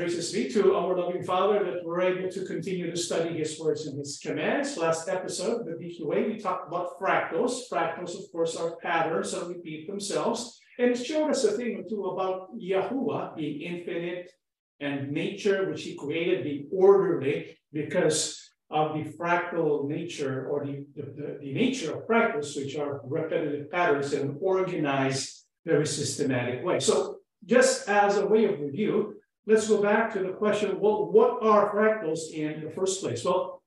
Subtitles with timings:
[0.00, 3.98] be to our loving Father that we're able to continue to study His words and
[3.98, 4.78] His commands.
[4.78, 7.68] Last episode, the BQA, we talked about fractals.
[7.70, 10.58] Fractals, of course, are patterns that repeat themselves.
[10.78, 14.32] And it showed us a thing or two about Yahuwah being infinite
[14.80, 21.38] and nature, which He created, being orderly because of the fractal nature or the, the,
[21.42, 26.80] the nature of fractals, which are repetitive patterns in an organized, very systematic way.
[26.80, 29.19] So just as a way of review,
[29.50, 33.24] let's go back to the question, well, what are fractals in the first place?
[33.24, 33.62] Well,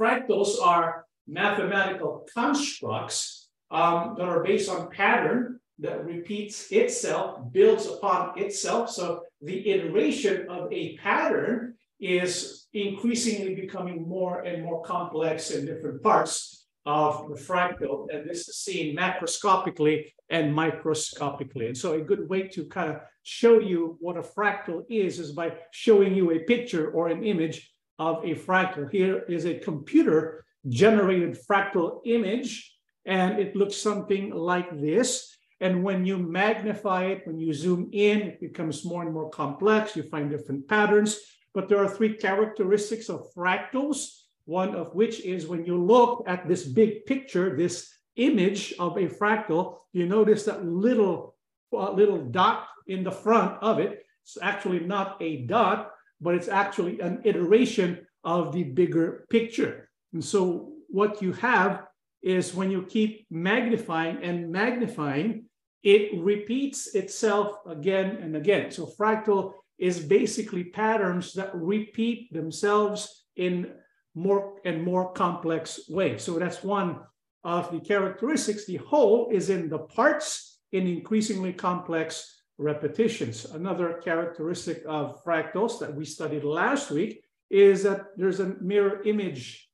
[0.00, 8.38] fractals are mathematical constructs um, that are based on pattern that repeats itself, builds upon
[8.38, 8.90] itself.
[8.90, 16.02] So the iteration of a pattern is increasingly becoming more and more complex in different
[16.02, 18.06] parts of the fractal.
[18.12, 21.66] And this is seen macroscopically and microscopically.
[21.66, 25.32] And so a good way to kind of show you what a fractal is, is
[25.32, 28.90] by showing you a picture or an image of a fractal.
[28.90, 32.74] Here is a computer generated fractal image,
[33.06, 35.36] and it looks something like this.
[35.60, 39.94] And when you magnify it, when you zoom in, it becomes more and more complex.
[39.94, 41.18] You find different patterns.
[41.52, 46.48] But there are three characteristics of fractals, one of which is when you look at
[46.48, 51.36] this big picture, this image of a fractal, you notice that little,
[51.72, 54.04] uh, little dot in the front of it.
[54.22, 59.88] It's actually not a dot, but it's actually an iteration of the bigger picture.
[60.12, 61.84] And so what you have
[62.22, 65.46] is when you keep magnifying and magnifying,
[65.82, 68.70] it repeats itself again and again.
[68.70, 73.72] So fractal is basically patterns that repeat themselves in
[74.14, 76.22] more and more complex ways.
[76.22, 77.00] So that's one
[77.44, 78.66] of the characteristics.
[78.66, 83.46] The whole is in the parts in increasingly complex repetitions.
[83.46, 89.68] Another characteristic of fractals that we studied last week is that there's a mirror image.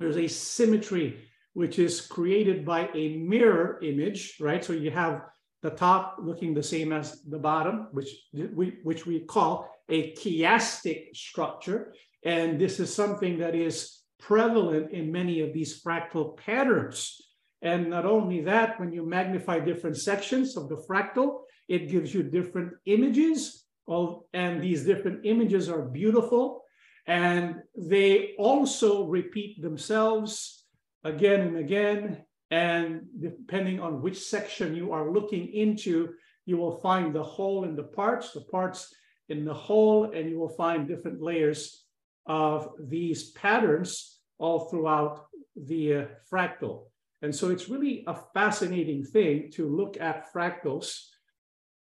[0.00, 1.20] There's a symmetry
[1.54, 4.64] which is created by a mirror image, right?
[4.64, 5.22] So you have
[5.62, 11.16] the top looking the same as the bottom, which we, which we call a chiastic
[11.16, 11.94] structure.
[12.24, 17.16] And this is something that is prevalent in many of these fractal patterns.
[17.62, 22.22] And not only that, when you magnify different sections of the fractal, it gives you
[22.22, 26.64] different images of, and these different images are beautiful.
[27.06, 30.64] And they also repeat themselves
[31.04, 36.14] again and again and depending on which section you are looking into,
[36.46, 38.94] you will find the whole in the parts, the parts
[39.28, 41.84] in the whole, and you will find different layers
[42.26, 46.84] of these patterns all throughout the uh, fractal.
[47.20, 51.00] And so it's really a fascinating thing to look at fractals,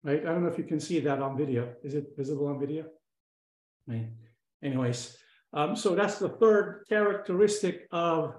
[0.05, 0.21] right?
[0.21, 1.75] I don't know if you can see that on video.
[1.83, 2.87] Is it visible on video?
[3.87, 4.09] Right.
[4.63, 5.17] Anyways,
[5.53, 8.35] um, so that's the third characteristic of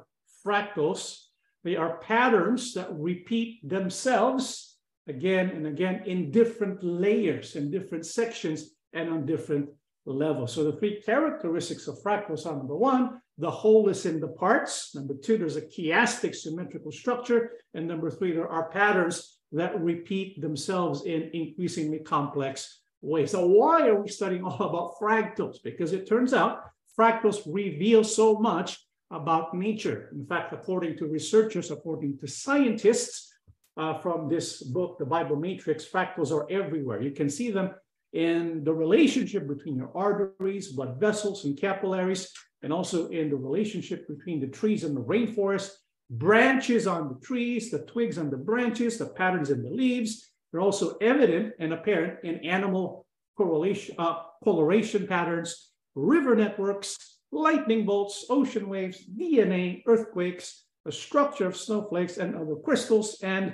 [0.45, 1.17] fractals.
[1.63, 4.77] They are patterns that repeat themselves
[5.07, 9.69] again and again in different layers, in different sections, and on different
[10.05, 10.53] levels.
[10.53, 14.93] So the three characteristics of fractals are number one, the whole is in the parts.
[14.93, 17.51] Number two, there's a chiastic symmetrical structure.
[17.73, 23.31] And number three, there are patterns that repeat themselves in increasingly complex ways.
[23.31, 25.57] So why are we studying all about fractals?
[25.63, 26.63] Because it turns out
[26.97, 28.77] fractals reveal so much
[29.11, 30.09] about nature.
[30.11, 33.33] In fact, according to researchers, according to scientists
[33.77, 37.01] uh, from this book, The Bible Matrix, fractals are everywhere.
[37.01, 37.71] You can see them
[38.13, 44.07] in the relationship between your arteries, blood vessels, and capillaries, and also in the relationship
[44.07, 45.71] between the trees and the rainforest,
[46.09, 50.29] branches on the trees, the twigs on the branches, the patterns in the leaves.
[50.51, 53.05] They're also evident and apparent in animal
[53.37, 61.55] correlation, uh, coloration patterns, river networks, lightning bolts, ocean waves, DNA, earthquakes, a structure of
[61.55, 63.53] snowflakes and other crystals, and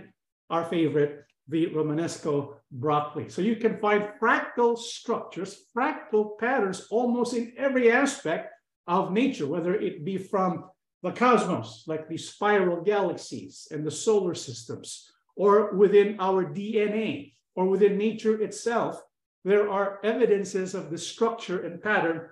[0.49, 3.29] our favorite, the Romanesco broccoli.
[3.29, 8.51] So you can find fractal structures, fractal patterns almost in every aspect
[8.87, 10.65] of nature, whether it be from
[11.05, 17.67] the cosmos, like the spiral galaxies and the solar systems, or within our DNA, or
[17.67, 18.99] within nature itself,
[19.43, 22.29] there are evidences of the structure and pattern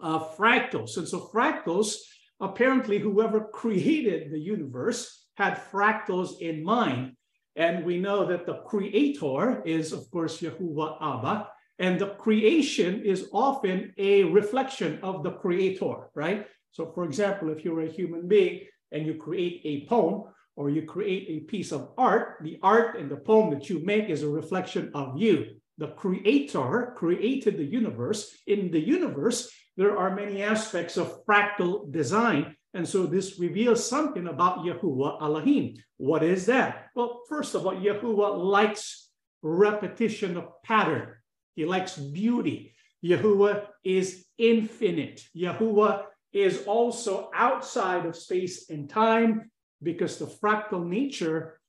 [0.00, 0.96] of fractals.
[0.96, 1.98] And so fractals,
[2.40, 7.12] apparently whoever created the universe had fractals in mind.
[7.56, 13.28] And we know that the creator is, of course, Yahuwah Abba, and the creation is
[13.34, 16.46] often a reflection of the creator, right?
[16.70, 20.24] So, for example, if you're a human being and you create a poem
[20.56, 24.08] or you create a piece of art, the art and the poem that you make
[24.08, 25.58] is a reflection of you.
[25.78, 28.36] the creator created the universe.
[28.46, 32.56] In the universe, there are many aspects of fractal design.
[32.74, 35.76] And so this reveals something about Yahuwah Elohim.
[35.96, 36.88] What is that?
[36.94, 39.08] Well, first of all, Yahuwah likes
[39.42, 41.14] repetition of pattern.
[41.54, 42.74] He likes beauty.
[43.04, 45.22] Yahuwah is infinite.
[45.34, 49.50] Yahuwah is also outside of space and time
[49.82, 51.60] because the fractal nature,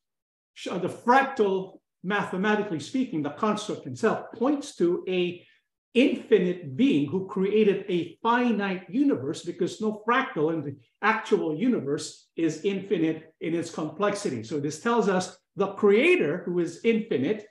[0.70, 5.46] uh, the fractal mathematically speaking, the construct itself points to a
[5.94, 12.64] infinite being who created a finite universe because no fractal in the actual universe is
[12.64, 14.44] infinite in its complexity.
[14.44, 17.46] So this tells us the creator who is infinite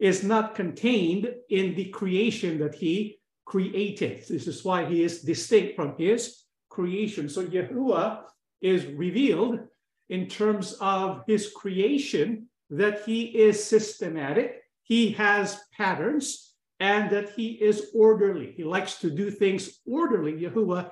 [0.00, 4.24] is not contained in the creation that he created.
[4.26, 6.43] This is why he is distinct from his
[6.74, 7.28] creation.
[7.28, 8.24] So Yahuwah
[8.60, 9.60] is revealed
[10.08, 17.48] in terms of his creation that he is systematic, he has patterns, and that he
[17.52, 18.52] is orderly.
[18.56, 20.32] He likes to do things orderly.
[20.32, 20.90] Yahuwah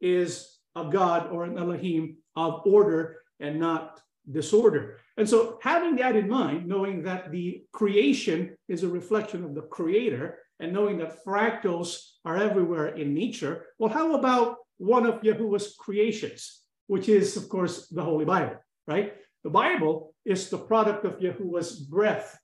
[0.00, 4.00] is a God or an Elohim of order and not
[4.30, 4.98] disorder.
[5.16, 9.62] And so, having that in mind, knowing that the creation is a reflection of the
[9.62, 11.88] creator, and knowing that fractals
[12.24, 17.88] are everywhere in nature, well, how about one of Yahuwah's creations, which is, of course,
[17.88, 18.56] the Holy Bible,
[18.86, 19.12] right?
[19.44, 22.38] The Bible is the product of Yahuwah's breath.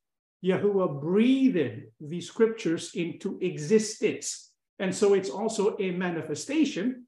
[0.45, 4.53] Yahuwah breathed the scriptures into existence.
[4.79, 7.07] And so it's also a manifestation,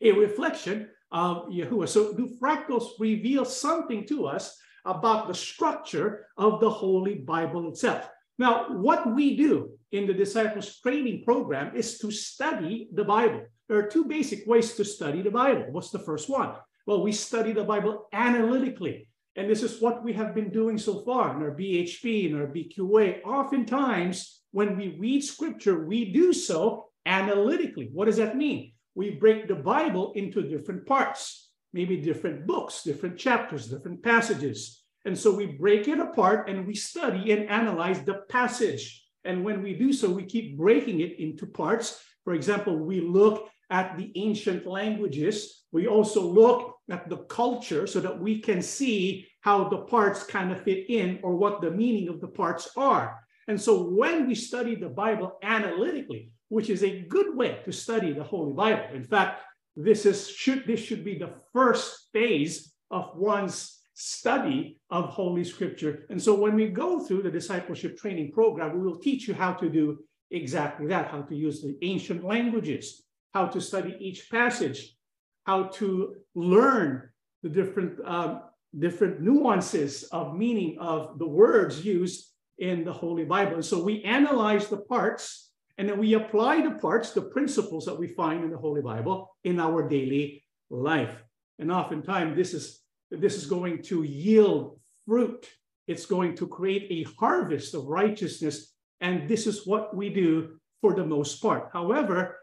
[0.00, 1.88] a reflection of Yahuwah.
[1.88, 8.08] So do fractals reveal something to us about the structure of the Holy Bible itself?
[8.38, 13.42] Now, what we do in the disciples training program is to study the Bible.
[13.70, 15.66] There are two basic ways to study the Bible.
[15.70, 16.54] What's the first one?
[16.88, 19.06] Well, we study the Bible analytically.
[19.36, 22.48] And this is what we have been doing so far in our BHP and our
[22.48, 23.22] BQA.
[23.22, 27.90] Oftentimes, when we read scripture, we do so analytically.
[27.92, 28.72] What does that mean?
[28.96, 34.82] We break the Bible into different parts, maybe different books, different chapters, different passages.
[35.04, 39.06] And so we break it apart and we study and analyze the passage.
[39.24, 42.02] And when we do so, we keep breaking it into parts.
[42.24, 45.64] For example, we look at the ancient languages.
[45.72, 50.52] We also look at the culture so that we can see how the parts kind
[50.52, 53.20] of fit in or what the meaning of the parts are.
[53.48, 58.12] And so when we study the Bible analytically, which is a good way to study
[58.12, 58.84] the Holy Bible.
[58.92, 59.40] In fact,
[59.76, 66.06] this is should this should be the first phase of one's study of Holy Scripture.
[66.10, 69.52] And so when we go through the discipleship training program, we will teach you how
[69.54, 69.98] to do
[70.32, 74.96] exactly that, how to use the ancient languages, how to study each passage,
[75.44, 77.08] how to learn
[77.42, 78.42] the different, um,
[78.78, 83.54] different nuances of meaning of the words used in the Holy Bible.
[83.54, 87.98] And so we analyze the parts and then we apply the parts, the principles that
[87.98, 91.16] we find in the Holy Bible in our daily life.
[91.58, 92.80] And oftentimes this is
[93.10, 95.48] this is going to yield fruit.
[95.88, 98.74] It's going to create a harvest of righteousness.
[99.00, 101.70] And this is what we do for the most part.
[101.72, 102.39] However,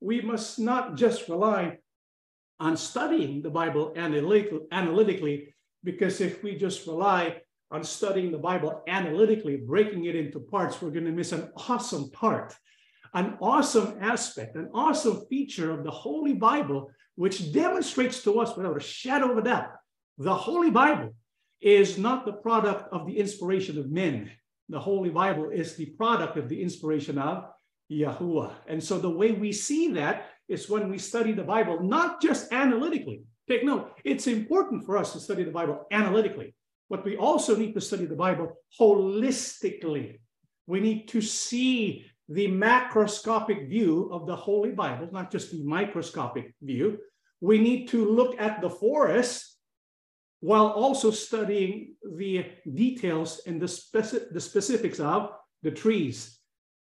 [0.00, 1.78] we must not just rely
[2.60, 5.54] on studying the Bible analytically,
[5.84, 7.40] because if we just rely
[7.70, 12.10] on studying the Bible analytically, breaking it into parts, we're going to miss an awesome
[12.10, 12.54] part,
[13.14, 18.76] an awesome aspect, an awesome feature of the Holy Bible, which demonstrates to us without
[18.76, 19.70] a shadow of a doubt
[20.18, 21.14] the Holy Bible
[21.60, 24.30] is not the product of the inspiration of men.
[24.68, 27.44] The Holy Bible is the product of the inspiration of
[27.90, 28.52] Yahuwah.
[28.66, 32.52] And so the way we see that is when we study the Bible, not just
[32.52, 33.22] analytically.
[33.48, 36.54] Take note, it's important for us to study the Bible analytically,
[36.90, 40.20] but we also need to study the Bible holistically.
[40.66, 46.54] We need to see the macroscopic view of the Holy Bible, not just the microscopic
[46.60, 46.98] view.
[47.40, 49.56] We need to look at the forest
[50.40, 55.30] while also studying the details and the, speci- the specifics of
[55.62, 56.37] the trees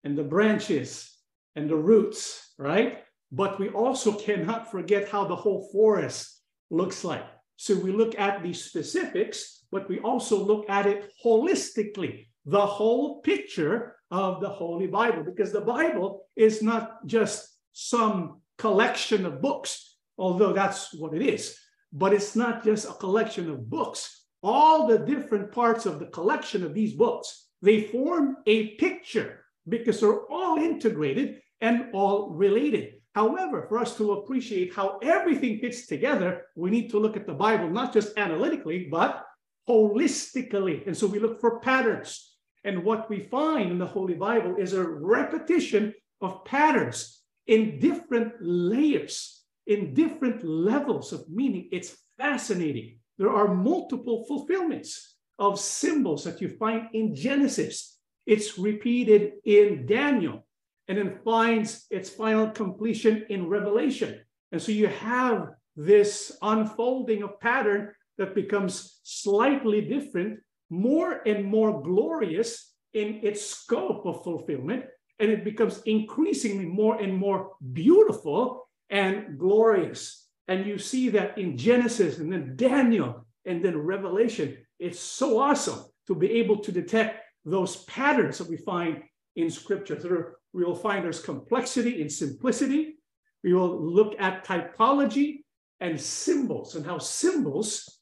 [0.04, 1.10] and the branches
[1.56, 3.04] and the roots, right?
[3.32, 7.26] But we also cannot forget how the whole forest looks like.
[7.56, 13.22] So we look at the specifics, but we also look at it holistically, the whole
[13.22, 19.98] picture of the Holy Bible, because the Bible is not just some collection of books,
[20.18, 21.58] although that's what it is
[21.94, 24.26] but it's not just a collection of books.
[24.42, 30.00] All the different parts of the collection of these books, they form a picture because
[30.00, 32.96] they're all integrated and all related.
[33.15, 37.34] However, for us to appreciate how everything fits together, we need to look at the
[37.34, 39.24] Bible not just analytically, but
[39.70, 40.86] holistically.
[40.88, 42.36] And so we look for patterns.
[42.63, 48.34] And what we find in the Holy Bible is a repetition of patterns in different
[48.41, 51.70] layers, in different levels of meaning.
[51.72, 52.98] It's fascinating.
[53.17, 57.93] There are multiple fulfillments of symbols that you find in Genesis.
[58.25, 60.46] It's repeated in Daniel
[60.88, 64.20] and then finds its final completion in Revelation.
[64.51, 70.39] And so you have this unfolding of pattern that becomes slightly different,
[70.70, 74.86] more and more glorious in its scope of fulfillment,
[75.20, 80.27] and it becomes increasingly more and more beautiful and glorious.
[80.48, 84.58] And you see that in Genesis and then Daniel and then Revelation.
[84.80, 89.04] It's so awesome to be able to detect those patterns that we find
[89.36, 89.96] in scripture.
[89.96, 92.96] There, we will find there's complexity in simplicity.
[93.44, 95.40] We will look at typology
[95.80, 98.00] and symbols and how symbols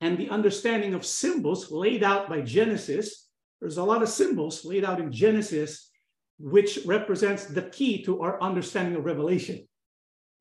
[0.00, 3.28] and the understanding of symbols laid out by Genesis.
[3.60, 5.90] There's a lot of symbols laid out in Genesis,
[6.38, 9.66] which represents the key to our understanding of Revelation.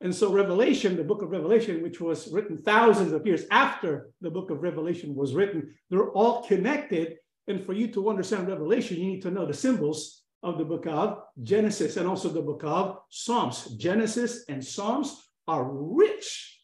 [0.02, 4.30] And so, Revelation, the book of Revelation, which was written thousands of years after the
[4.30, 7.16] book of Revelation was written, they're all connected.
[7.48, 10.86] And for you to understand Revelation, you need to know the symbols of the book
[10.88, 13.66] of Genesis and also the book of Psalms.
[13.78, 16.60] Genesis and Psalms are rich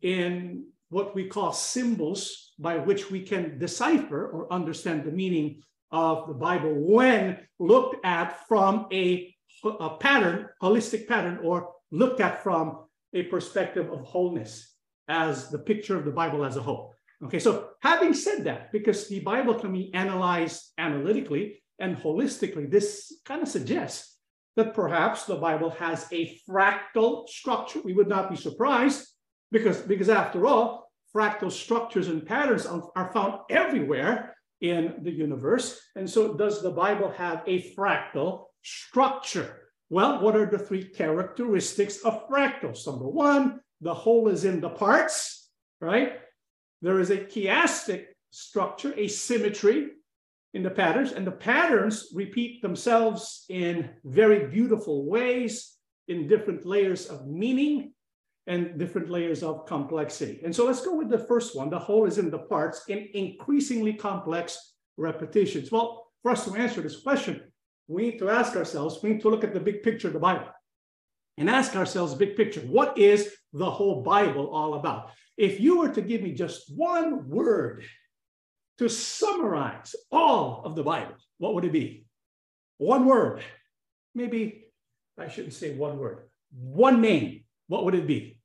[0.00, 6.26] in what we call symbols by which we can decipher or understand the meaning of
[6.28, 12.84] the Bible when looked at from a, a pattern, holistic pattern, or looked at from
[13.14, 14.74] a perspective of wholeness
[15.08, 16.91] as the picture of the Bible as a whole.
[17.24, 23.20] Okay, so having said that, because the Bible can be analyzed analytically and holistically, this
[23.24, 24.18] kind of suggests
[24.56, 27.80] that perhaps the Bible has a fractal structure.
[27.84, 29.06] We would not be surprised
[29.52, 35.80] because, because after all, fractal structures and patterns are found everywhere in the universe.
[35.96, 39.68] And so, does the Bible have a fractal structure?
[39.90, 42.86] Well, what are the three characteristics of fractals?
[42.86, 45.50] Number one, the whole is in the parts,
[45.80, 46.14] right?
[46.82, 49.90] There is a chiastic structure, a symmetry
[50.52, 55.76] in the patterns, and the patterns repeat themselves in very beautiful ways
[56.08, 57.92] in different layers of meaning
[58.48, 60.40] and different layers of complexity.
[60.44, 61.70] And so let's go with the first one.
[61.70, 65.70] The whole is in the parts in increasingly complex repetitions.
[65.70, 67.40] Well, for us to answer this question,
[67.86, 70.20] we need to ask ourselves, we need to look at the big picture of the
[70.20, 70.48] Bible
[71.38, 75.10] and ask ourselves, big picture, what is the whole Bible all about?
[75.36, 77.84] If you were to give me just one word
[78.78, 82.06] to summarize all of the Bible, what would it be?
[82.78, 83.42] One word.
[84.14, 84.66] Maybe
[85.18, 88.38] I shouldn't say one word, one name what would it be?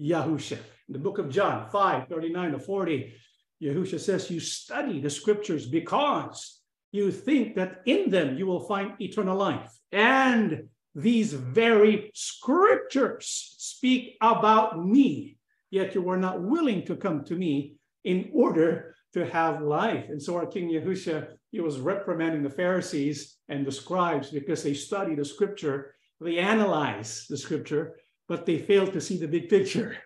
[0.00, 0.58] Yahusha.
[0.88, 3.14] In the book of John 5 39 to 40,
[3.62, 8.94] Yahusha says, You study the scriptures because you think that in them you will find
[8.98, 9.70] eternal life.
[9.92, 15.36] And these very scriptures speak about me,
[15.76, 20.06] yet you were not willing to come to me in order to have life.
[20.08, 21.16] And so our King Yahusha,
[21.50, 27.26] he was reprimanding the Pharisees and the scribes because they study the scripture, they analyze
[27.28, 27.96] the scripture,
[28.28, 29.96] but they fail to see the big picture.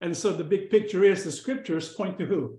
[0.00, 2.58] And so the big picture is the scriptures point to who?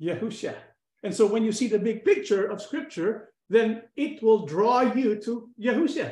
[0.00, 0.54] Yahusha.
[1.02, 5.20] And so when you see the big picture of scripture, then it will draw you
[5.22, 6.08] to Yahusha.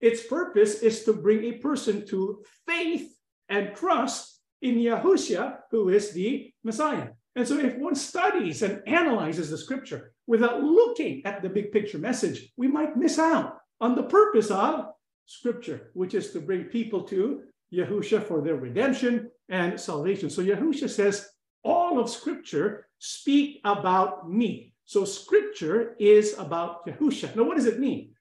[0.00, 3.08] Its purpose is to bring a person to faith
[3.48, 7.08] and trust in Yahusha, who is the Messiah.
[7.34, 11.98] And so if one studies and analyzes the scripture without looking at the big picture
[11.98, 14.86] message, we might miss out on the purpose of
[15.26, 20.30] scripture, which is to bring people to Yahusha for their redemption and salvation.
[20.30, 21.28] So Yahusha says,
[21.62, 24.72] all of scripture speak about me.
[24.84, 27.34] So scripture is about Yahusha.
[27.34, 28.12] Now, what does it mean?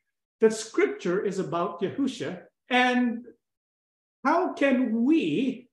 [0.41, 2.41] That scripture is about Yahusha.
[2.69, 3.23] And
[4.23, 5.64] how can we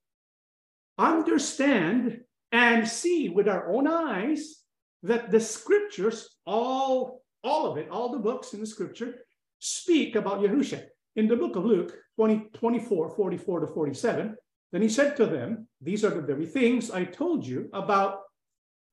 [1.11, 2.21] understand
[2.53, 4.63] and see with our own eyes
[5.03, 9.15] that the scriptures, all, all of it, all the books in the scripture,
[9.59, 10.83] speak about Yahusha?
[11.17, 14.37] in the book of Luke 20, 24, 44 to 47,
[14.73, 18.21] then he said to them, These are the very things I told you about,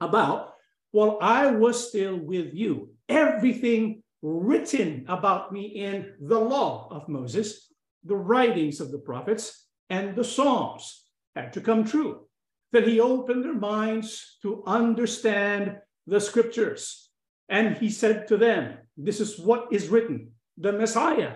[0.02, 0.54] about
[0.92, 2.90] while I was still with you.
[3.08, 7.72] Everything written about me in the law of Moses,
[8.04, 10.99] the writings of the prophets, and the Psalms
[11.36, 12.26] had to come true.
[12.72, 17.10] That he opened their minds to understand the scriptures.
[17.50, 21.36] And he said to them, This is what is written the Messiah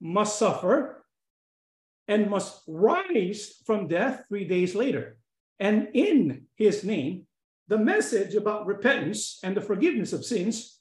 [0.00, 1.04] must suffer
[2.06, 5.16] and must rise from death three days later.
[5.58, 7.26] And in his name,
[7.68, 10.80] the message about repentance and the forgiveness of sins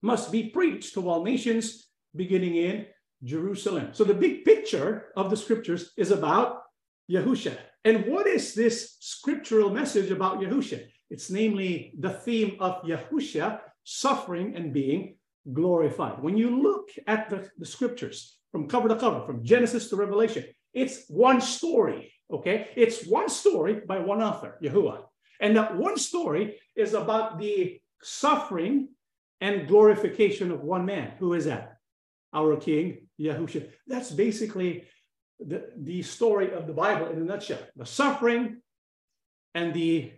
[0.00, 2.86] must be preached to all nations, beginning in
[3.22, 3.88] Jerusalem.
[3.92, 6.62] So the big picture of the scriptures is about
[7.10, 7.56] Yahusha.
[7.84, 10.86] And what is this scriptural message about Yahusha?
[11.10, 15.16] It's namely the theme of Yahusha suffering and being
[15.52, 16.22] glorified.
[16.22, 20.44] When you look at the, the scriptures from cover to cover, from Genesis to Revelation,
[20.72, 22.68] it's one story, okay?
[22.76, 25.04] It's one story by one author, Yahuwah.
[25.40, 28.88] And that one story is about the suffering
[29.40, 31.12] and glorification of one man.
[31.18, 31.76] Who is that?
[32.32, 33.68] Our King, Yahusha.
[33.86, 34.84] That's basically
[35.40, 37.58] the, the story of the Bible in a nutshell.
[37.76, 38.60] The suffering
[39.54, 40.12] and the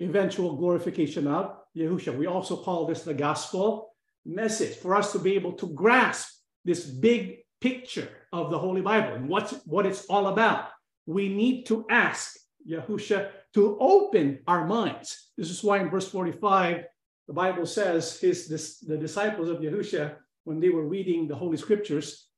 [0.00, 2.16] eventual glorification of Yahusha.
[2.16, 3.94] We also call this the gospel
[4.24, 6.28] message for us to be able to grasp
[6.64, 10.68] this big picture of the Holy Bible and what's, what it's all about.
[11.06, 12.36] We need to ask
[12.68, 15.30] Yahusha to open our minds.
[15.36, 16.84] This is why in verse 45,
[17.26, 21.56] the Bible says his this, the disciples of Yahusha, when they were reading the Holy
[21.56, 22.28] Scriptures,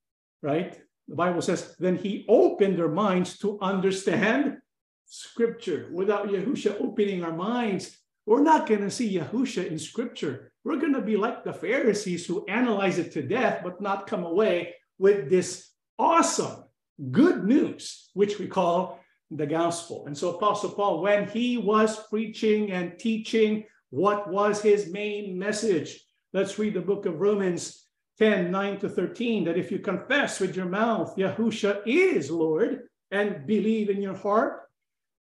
[0.43, 0.81] right?
[1.11, 4.59] The Bible says, then he opened their minds to understand
[5.07, 5.90] Scripture.
[5.93, 10.52] Without Yahusha opening our minds, we're not going to see Yahusha in Scripture.
[10.62, 14.23] We're going to be like the Pharisees who analyze it to death, but not come
[14.23, 16.62] away with this awesome
[17.11, 19.00] good news, which we call
[19.33, 20.05] the gospel.
[20.07, 26.05] And so, Apostle Paul, when he was preaching and teaching, what was his main message?
[26.33, 27.85] Let's read the book of Romans
[28.21, 29.45] 10 9 to 13.
[29.45, 34.69] That if you confess with your mouth, Yahusha is Lord, and believe in your heart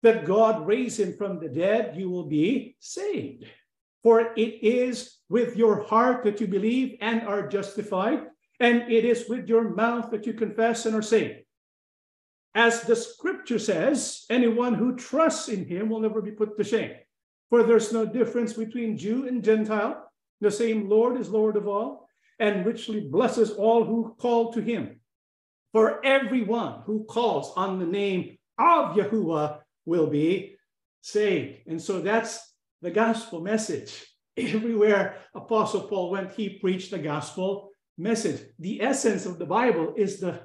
[0.03, 3.45] that God raised him from the dead, you will be saved.
[4.03, 8.27] For it is with your heart that you believe and are justified,
[8.61, 11.41] and it is with your mouth that you confess and are saved.
[12.55, 16.93] As the scripture says, anyone who trusts in him will never be put to shame.
[17.51, 20.11] For there's no difference between Jew and Gentile.
[20.41, 22.06] The same Lord is Lord of all,
[22.39, 25.01] and richly blesses all who call to him.
[25.73, 30.57] For everyone who calls on the name of Yahuwah will be
[31.03, 31.61] saved.
[31.67, 34.05] And so that's the gospel message.
[34.37, 38.41] Everywhere Apostle Paul went, he preached the gospel message.
[38.59, 40.43] The essence of the Bible is the,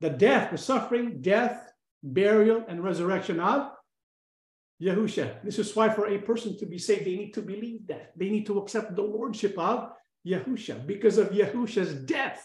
[0.00, 3.72] the death, the suffering, death, burial, and resurrection of
[4.80, 5.42] Yahusha.
[5.42, 8.12] This is why for a person to be saved, they need to believe that.
[8.16, 9.90] They need to accept the lordship of
[10.26, 10.86] Yahusha.
[10.86, 12.42] Because of Yahusha's death,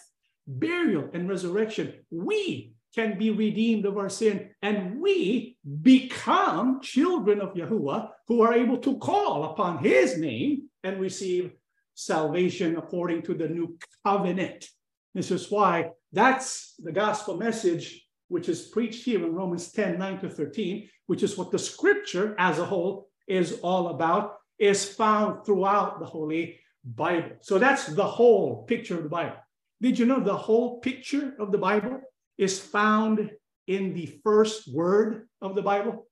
[0.47, 7.53] burial, and resurrection, we can be redeemed of our sin, and we become children of
[7.53, 11.51] Yahuwah who are able to call upon his name and receive
[11.93, 14.65] salvation according to the new covenant.
[15.13, 20.19] This is why that's the gospel message which is preached here in Romans 10 9
[20.19, 25.45] to 13, which is what the scripture as a whole is all about, is found
[25.45, 27.31] throughout the Holy Bible.
[27.41, 29.37] So that's the whole picture of the Bible.
[29.81, 32.01] Did you know the whole picture of the Bible
[32.37, 33.29] is found
[33.69, 36.07] in the first word of the Bible.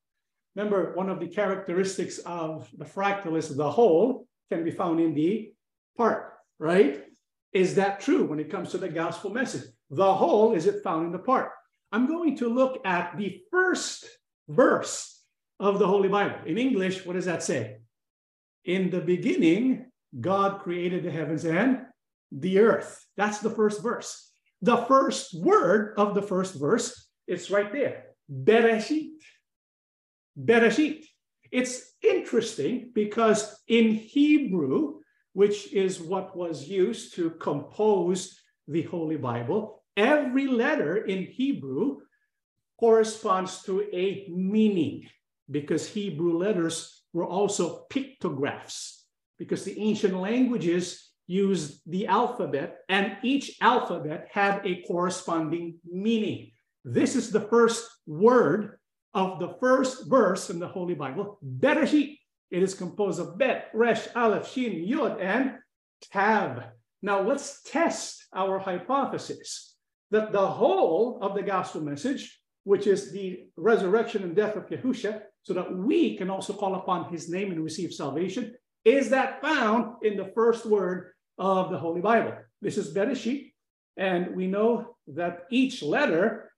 [0.54, 5.12] Remember, one of the characteristics of the fractal is the whole can be found in
[5.12, 5.52] the
[5.96, 7.04] part, right?
[7.52, 9.64] Is that true when it comes to the gospel message?
[9.90, 11.50] The whole is it found in the part.
[11.90, 14.06] I'm going to look at the first
[14.48, 15.24] verse
[15.58, 16.36] of the Holy Bible.
[16.46, 17.78] In English, what does that say?
[18.64, 19.86] In the beginning,
[20.20, 21.82] God created the heavens and
[22.32, 23.04] the earth.
[23.16, 24.30] That's the first verse.
[24.62, 28.04] The first word of the first verse, it's right there.
[28.30, 29.20] Bereshit.
[30.38, 31.04] Bereshit.
[31.50, 35.00] It's interesting because in Hebrew,
[35.32, 41.98] which is what was used to compose the Holy Bible, every letter in Hebrew
[42.78, 45.08] corresponds to a meaning
[45.50, 49.04] because Hebrew letters were also pictographs
[49.38, 56.50] because the ancient languages used the alphabet, and each alphabet had a corresponding meaning.
[56.84, 58.78] This is the first word
[59.14, 62.16] of the first verse in the Holy Bible, Bereshit.
[62.50, 65.58] It is composed of Bet, Resh, Aleph, Shin, Yod, and
[66.10, 66.64] Tav.
[67.02, 69.76] Now let's test our hypothesis
[70.10, 75.22] that the whole of the gospel message, which is the resurrection and death of Yahusha,
[75.42, 78.54] so that we can also call upon his name and receive salvation,
[78.84, 82.34] is that found in the first word of the Holy Bible.
[82.60, 83.52] This is Bereshit,
[83.96, 86.52] and we know that each letter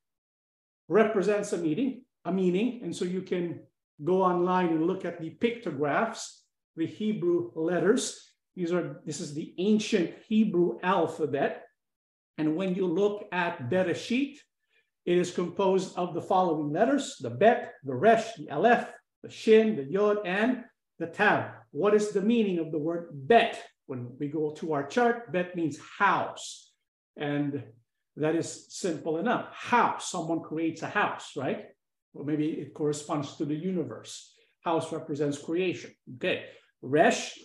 [0.89, 3.61] represents a meaning, a meaning, and so you can
[4.03, 6.43] go online and look at the pictographs,
[6.75, 8.33] the Hebrew letters.
[8.57, 11.67] These are this is the ancient Hebrew alphabet,
[12.37, 14.39] and when you look at Bereshit,
[15.07, 18.89] it is composed of the following letters: the Bet, the Resh, the Aleph,
[19.23, 20.65] the Shin, the Yod, and
[20.99, 21.51] the Tav.
[21.71, 23.63] What is the meaning of the word Bet?
[23.87, 26.73] When we go to our chart, Bet means house.
[27.17, 27.65] And
[28.17, 29.53] that is simple enough.
[29.53, 31.65] House, someone creates a house, right?
[32.15, 34.33] Or maybe it corresponds to the universe.
[34.63, 35.91] House represents creation.
[36.17, 36.45] Okay.
[36.83, 37.39] Resh,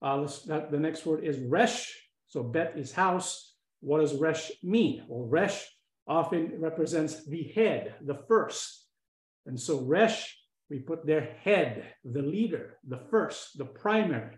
[0.00, 1.94] uh, that, the next word is resh.
[2.28, 3.54] So bet is house.
[3.80, 5.04] What does resh mean?
[5.08, 5.68] Well, resh
[6.06, 8.86] often represents the head, the first.
[9.46, 10.36] And so resh,
[10.70, 14.36] we put their head, the leader, the first, the primary.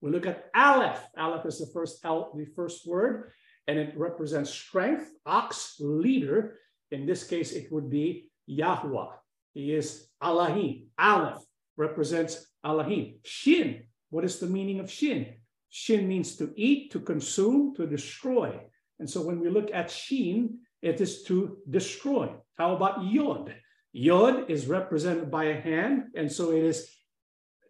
[0.00, 1.00] We look at aleph.
[1.16, 3.32] Aleph is the first the first word,
[3.66, 6.58] and it represents strength, ox, leader.
[6.90, 9.12] In this case, it would be Yahuwah.
[9.54, 10.88] He is Elohim.
[10.98, 11.42] Aleph
[11.76, 13.18] represents Elohim.
[13.24, 15.34] Shin, what is the meaning of shin?
[15.70, 18.58] Shin means to eat, to consume, to destroy.
[18.98, 22.32] And so when we look at shin, it is to destroy.
[22.56, 23.54] How about yod?
[23.92, 26.88] Yod is represented by a hand, and so it is.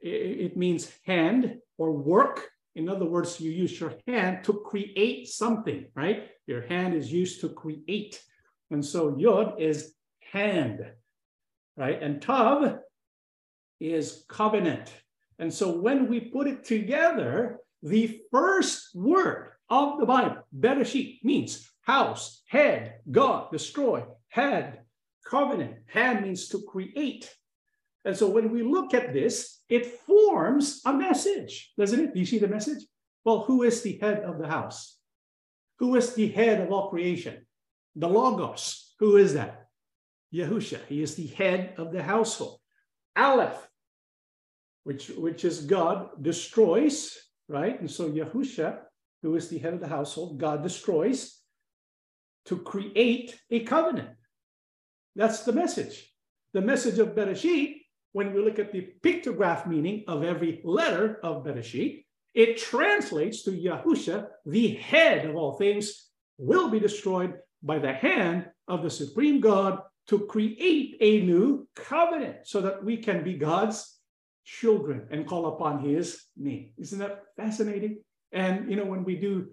[0.03, 2.49] It means hand or work.
[2.75, 6.29] In other words, you use your hand to create something, right?
[6.47, 8.23] Your hand is used to create,
[8.71, 9.95] and so yod is
[10.33, 10.85] hand,
[11.77, 12.01] right?
[12.03, 12.79] And tav
[13.81, 14.93] is covenant.
[15.39, 21.71] And so when we put it together, the first word of the Bible, Bereshit, means
[21.87, 24.81] house, head, God, destroy, head,
[25.25, 25.77] covenant.
[25.87, 27.33] Hand means to create.
[28.05, 32.15] And so when we look at this, it forms a message, doesn't it?
[32.15, 32.85] Do you see the message?
[33.25, 34.99] Well, who is the head of the house?
[35.79, 37.47] Who is the head of all creation?
[37.95, 38.95] The Logos.
[38.99, 39.67] Who is that?
[40.35, 40.81] Yahusha.
[40.89, 42.61] He is the head of the household.
[43.17, 43.69] Aleph,
[44.85, 47.17] which, which is God, destroys,
[47.49, 47.81] right?
[47.81, 48.79] And so Yahusha,
[49.23, 51.41] who is the head of the household, God destroys
[52.47, 54.11] to create a covenant.
[55.15, 56.13] That's the message.
[56.53, 57.77] The message of Bereshit,
[58.13, 62.05] when we look at the pictograph meaning of every letter of Bereshit,
[62.35, 68.47] it translates to Yahusha, the head of all things, will be destroyed by the hand
[68.69, 73.99] of the supreme God to create a new covenant so that we can be God's
[74.45, 76.71] children and call upon his name.
[76.79, 77.99] Isn't that fascinating?
[78.33, 79.49] And you know, when we do,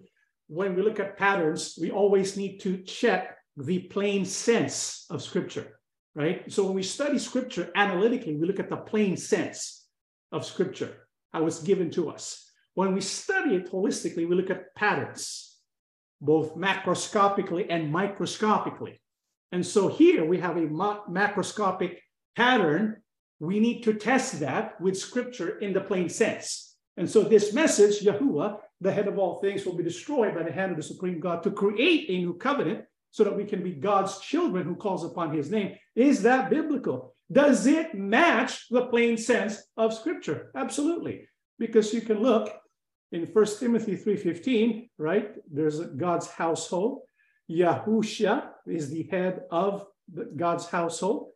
[0.48, 5.78] when we look at patterns, we always need to check the plain sense of scripture,
[6.14, 6.50] right?
[6.52, 9.86] So when we study scripture analytically, we look at the plain sense
[10.32, 12.50] of scripture, how it's given to us.
[12.74, 15.56] When we study it holistically, we look at patterns,
[16.20, 19.00] both macroscopically and microscopically.
[19.52, 21.98] And so here we have a macroscopic
[22.34, 23.02] pattern.
[23.38, 26.73] We need to test that with scripture in the plain sense.
[26.96, 30.52] And so this message, Yahuwah, the head of all things, will be destroyed by the
[30.52, 33.72] hand of the supreme God to create a new covenant so that we can be
[33.72, 35.76] God's children who calls upon his name.
[35.94, 37.14] Is that biblical?
[37.30, 40.50] Does it match the plain sense of scripture?
[40.54, 41.26] Absolutely.
[41.58, 42.52] Because you can look
[43.12, 45.34] in First Timothy 3:15, right?
[45.50, 47.02] There's God's household.
[47.48, 49.86] Yahusha is the head of
[50.36, 51.30] God's household.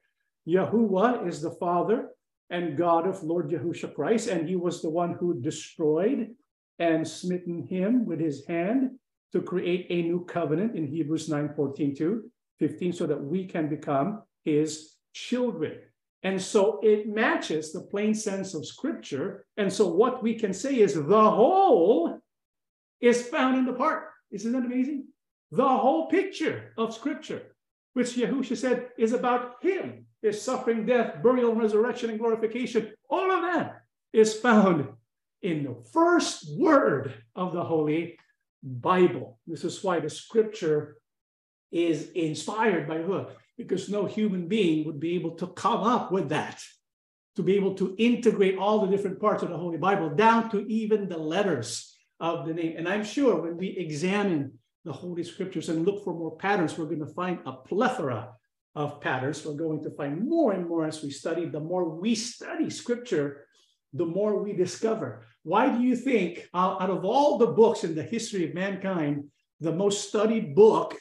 [0.47, 2.11] Yahuwah is the father
[2.51, 6.35] and God of Lord Yahusha Christ, and he was the one who destroyed
[6.79, 8.99] and smitten him with his hand
[9.33, 13.69] to create a new covenant in Hebrews 9 14 to 15, so that we can
[13.69, 15.79] become his children.
[16.23, 19.47] And so it matches the plain sense of scripture.
[19.57, 22.19] And so what we can say is the whole
[23.01, 24.09] is found in the part.
[24.33, 25.07] Isn't that amazing?
[25.53, 27.55] The whole picture of scripture,
[27.95, 32.93] which Yahusha said is about him, his suffering, death, burial, resurrection, and glorification.
[33.09, 34.89] All of that is found
[35.43, 38.19] in the first word of the Holy
[38.63, 39.39] Bible.
[39.47, 40.97] This is why the scripture
[41.71, 43.27] is inspired by who?
[43.57, 46.61] Because no human being would be able to come up with that,
[47.37, 50.67] to be able to integrate all the different parts of the Holy Bible, down to
[50.67, 52.75] even the letters of the name.
[52.77, 56.87] And I'm sure when we examine the Holy Scriptures and look for more patterns, we're
[56.87, 58.31] going to find a plethora
[58.79, 59.45] of patterns.
[59.45, 61.47] We're going to find more and more as we study.
[61.47, 63.45] The more we study Scripture,
[63.93, 65.27] the more we discover.
[65.43, 69.25] Why do you think, uh, out of all the books in the history of mankind,
[69.61, 70.97] the most studied book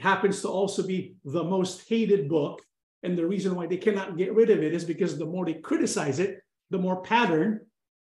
[0.00, 2.62] happens to also be the most hated book?
[3.02, 5.60] And the reason why they cannot get rid of it is because the more they
[5.60, 6.40] criticize it,
[6.70, 7.60] the more pattern,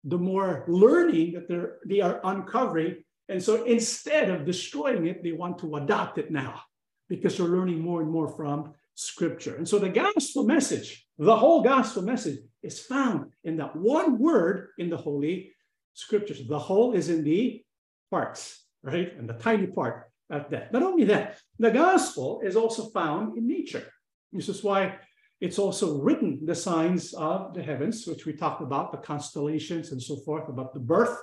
[0.03, 3.03] the more learning that they're, they are uncovering.
[3.27, 6.62] And so instead of destroying it, they want to adopt it now
[7.10, 9.56] because they're learning more and more from scripture.
[9.56, 14.69] And so the gospel message, the whole gospel message is found in that one word
[14.77, 15.51] in the Holy
[15.93, 16.47] Scriptures.
[16.47, 17.63] The whole is in the
[18.10, 19.13] parts, right?
[19.17, 20.71] And the tiny part at that.
[20.73, 23.86] Not only that, the gospel is also found in nature.
[24.32, 24.97] This is why
[25.41, 30.01] it's also written the signs of the heavens, which we talked about, the constellations and
[30.01, 31.17] so forth, about the birth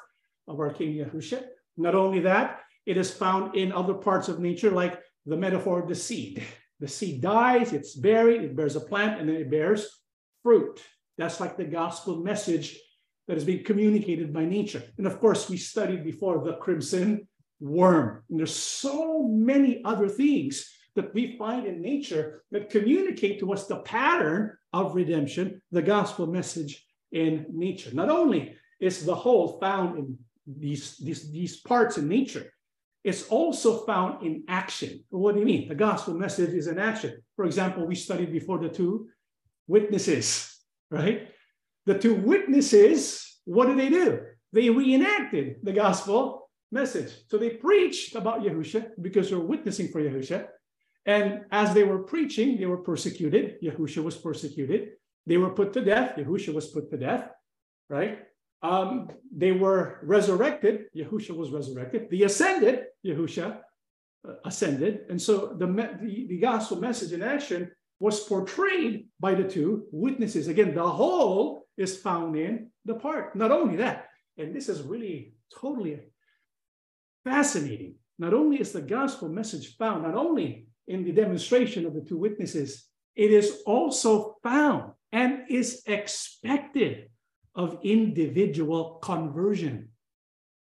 [0.46, 1.42] of our King Yahushua.
[1.76, 5.88] Not only that, it is found in other parts of nature, like the metaphor of
[5.88, 6.42] the seed.
[6.80, 9.86] The seed dies, it's buried, it bears a plant, and then it bears
[10.42, 10.82] fruit.
[11.18, 12.78] That's like the gospel message
[13.28, 14.82] that is being communicated by nature.
[14.98, 17.28] And of course, we studied before the crimson
[17.60, 18.24] worm.
[18.30, 23.66] And there's so many other things that we find in nature that communicate to us
[23.66, 27.90] the pattern of redemption, the gospel message in nature.
[27.92, 32.52] Not only is the whole found in these, these, these parts in nature,
[33.02, 35.04] it's also found in action.
[35.08, 35.68] What do you mean?
[35.68, 37.22] The gospel message is in action.
[37.36, 39.08] For example, we studied before the two
[39.66, 40.54] witnesses,
[40.90, 41.28] right?
[41.86, 44.20] The two witnesses, what did they do?
[44.52, 47.12] They reenacted the gospel message.
[47.28, 50.46] So they preached about Yahusha because they're witnessing for Yahusha.
[51.06, 53.56] And as they were preaching, they were persecuted.
[53.62, 54.90] Yahusha was persecuted.
[55.26, 56.16] They were put to death.
[56.16, 57.30] Yahusha was put to death,
[57.88, 58.18] right?
[58.62, 60.86] Um, they were resurrected.
[60.94, 62.08] Yahusha was resurrected.
[62.10, 62.86] They ascended.
[63.04, 63.58] Yahusha
[64.28, 65.00] uh, ascended.
[65.08, 67.70] And so the, the, the gospel message in action
[68.00, 70.48] was portrayed by the two witnesses.
[70.48, 73.36] Again, the whole is found in the part.
[73.36, 76.00] Not only that, and this is really totally
[77.24, 77.94] fascinating.
[78.18, 82.18] Not only is the gospel message found, not only in the demonstration of the two
[82.18, 87.10] witnesses, it is also found and is expected
[87.60, 89.90] of individual conversion.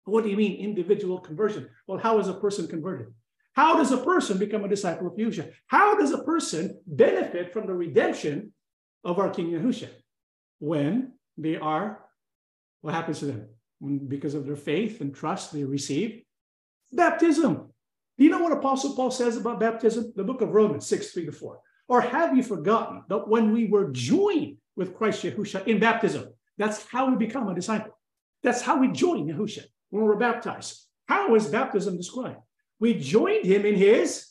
[0.04, 1.70] What do you mean, individual conversion?
[1.88, 3.08] Well, how is a person converted?
[3.54, 5.54] How does a person become a disciple of Yahushua?
[5.68, 8.52] How does a person benefit from the redemption
[9.06, 9.90] of our King Yahushua?
[10.60, 12.00] When they are,
[12.82, 13.48] what happens to them?
[14.10, 16.24] Because of their faith and trust they receive
[16.92, 17.72] baptism.
[18.18, 20.12] Do you know what Apostle Paul says about baptism?
[20.18, 21.60] The book of Romans 6, 3 to 4.
[21.88, 26.26] Or have you forgotten that when we were joined with Christ Yahushua in baptism,
[26.60, 27.98] that's how we become a disciple.
[28.43, 30.86] That's how we join Yahushua when we're baptized.
[31.08, 32.41] How is baptism described?
[32.80, 34.28] We joined him in his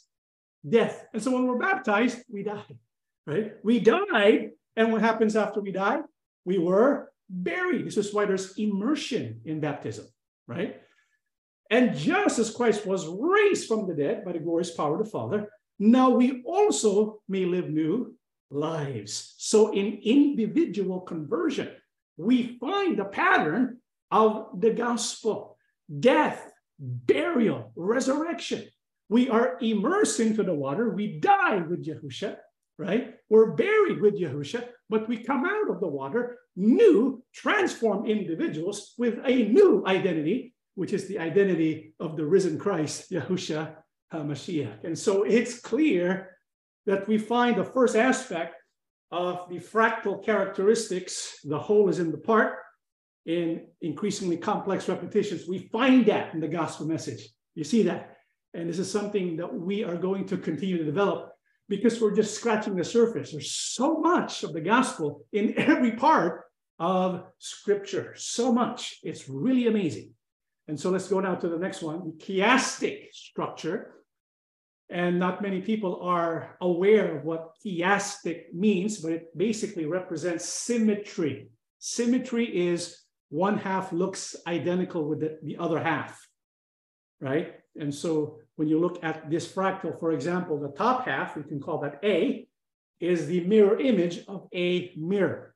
[0.66, 1.06] death.
[1.12, 2.76] And so when we're baptized, we die,
[3.26, 3.54] right?
[3.64, 4.50] We died.
[4.76, 6.00] And what happens after we die?
[6.44, 7.86] We were buried.
[7.86, 10.06] This is why there's immersion in baptism,
[10.46, 10.80] right?
[11.70, 15.10] And just as Christ was raised from the dead by the glorious power of the
[15.10, 18.14] Father, now we also may live new
[18.50, 19.34] lives.
[19.38, 21.68] So in individual conversion,
[22.18, 23.78] we find the pattern
[24.10, 25.56] of the gospel
[26.00, 28.64] death, burial, resurrection.
[29.08, 30.90] We are immersed into the water.
[30.90, 32.36] We die with Yahusha,
[32.78, 33.14] right?
[33.30, 39.18] We're buried with Yahusha, but we come out of the water new, transformed individuals with
[39.24, 43.74] a new identity which is the identity of the risen Christ, Yahusha
[44.12, 44.84] HaMashiach.
[44.84, 46.36] And so it's clear
[46.86, 48.54] that we find the first aspect
[49.10, 52.56] of the fractal characteristics, the whole is in the part,
[53.26, 55.48] in increasingly complex repetitions.
[55.48, 57.28] We find that in the gospel message.
[57.54, 58.16] You see that?
[58.54, 61.30] And this is something that we are going to continue to develop
[61.68, 63.32] because we're just scratching the surface.
[63.32, 66.44] There's so much of the gospel in every part
[66.78, 68.98] of scripture, so much.
[69.02, 70.14] It's really amazing.
[70.68, 73.94] And so let's go now to the next one, chiastic structure.
[74.90, 81.50] And not many people are aware of what chiastic means, but it basically represents symmetry.
[81.78, 86.26] Symmetry is one half looks identical with the, the other half,
[87.20, 87.54] right?
[87.78, 91.60] And so when you look at this fractal, for example, the top half, we can
[91.60, 92.48] call that A,
[92.98, 95.54] is the mirror image of a mirror.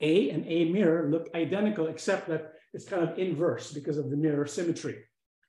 [0.00, 4.16] A and A mirror look identical, except that it's kind of inverse because of the
[4.16, 5.04] mirror symmetry,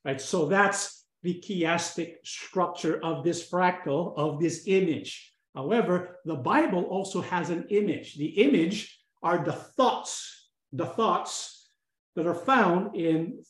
[0.05, 0.21] right?
[0.21, 5.33] So that's the chiastic structure of this fractal, of this image.
[5.55, 8.15] However, the Bible also has an image.
[8.15, 11.69] The image are the thoughts, the thoughts
[12.15, 13.43] that are found in,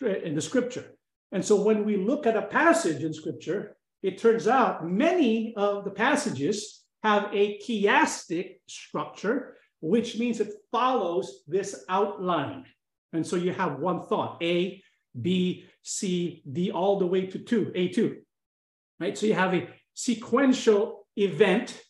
[0.00, 0.96] in the scripture.
[1.30, 5.84] And so when we look at a passage in scripture, it turns out many of
[5.84, 12.64] the passages have a chiastic structure, which means it follows this outline.
[13.12, 14.82] And so you have one thought, A,
[15.20, 18.16] B, C, D, all the way to two, A2,
[19.00, 19.16] right?
[19.16, 21.82] So you have a sequential event,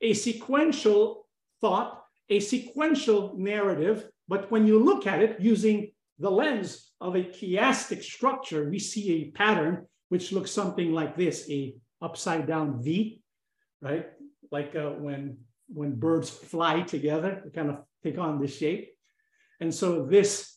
[0.00, 1.26] a sequential
[1.60, 4.08] thought, a sequential narrative.
[4.28, 9.12] But when you look at it using the lens of a chiastic structure, we see
[9.12, 13.20] a pattern which looks something like this, a upside down V,
[13.80, 14.06] right?
[14.50, 18.92] Like uh, when, when birds fly together, they kind of take on this shape.
[19.60, 20.55] And so this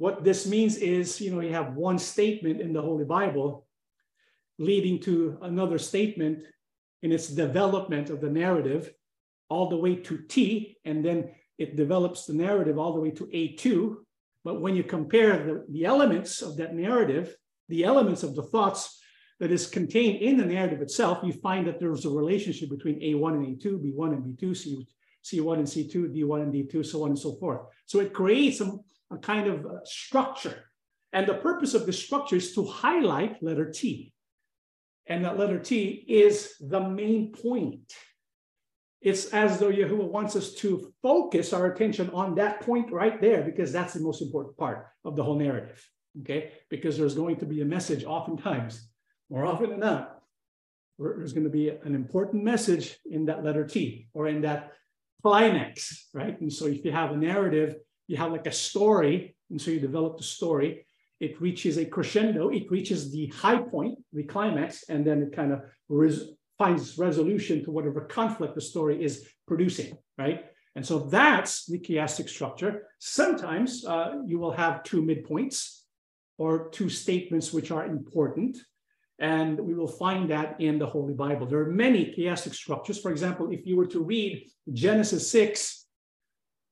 [0.00, 3.66] what this means is, you know, you have one statement in the Holy Bible
[4.58, 6.42] leading to another statement
[7.02, 8.94] in its development of the narrative
[9.50, 13.26] all the way to T, and then it develops the narrative all the way to
[13.26, 13.96] A2,
[14.42, 17.36] But when you compare the, the elements of that narrative,
[17.68, 19.02] the elements of the thoughts
[19.38, 23.34] that is contained in the narrative itself, you find that there's a relationship between A1
[23.34, 24.88] and A2, B1 and B2, C,
[25.22, 27.60] C1 and C2, D1 and D2, so on and so forth.
[27.84, 28.78] So it creates a,
[29.10, 30.64] a kind of uh, structure.
[31.12, 34.12] And the purpose of this structure is to highlight letter T.
[35.06, 37.92] And that letter T is the main point.
[39.00, 43.42] It's as though Yahuwah wants us to focus our attention on that point right there,
[43.42, 45.84] because that's the most important part of the whole narrative.
[46.20, 48.88] Okay, because there's going to be a message oftentimes
[49.30, 50.20] more often than not,
[50.98, 54.72] there's going to be an important message in that letter T or in that
[55.22, 56.38] climax, right?
[56.40, 57.76] And so if you have a narrative,
[58.10, 60.84] you have like a story, and so you develop the story,
[61.20, 65.52] it reaches a crescendo, it reaches the high point, the climax, and then it kind
[65.52, 70.46] of res- finds resolution to whatever conflict the story is producing, right?
[70.74, 72.88] And so that's the chiastic structure.
[72.98, 75.82] Sometimes uh, you will have two midpoints
[76.36, 78.58] or two statements which are important.
[79.20, 81.46] And we will find that in the Holy Bible.
[81.46, 82.98] There are many chiastic structures.
[82.98, 85.79] For example, if you were to read Genesis 6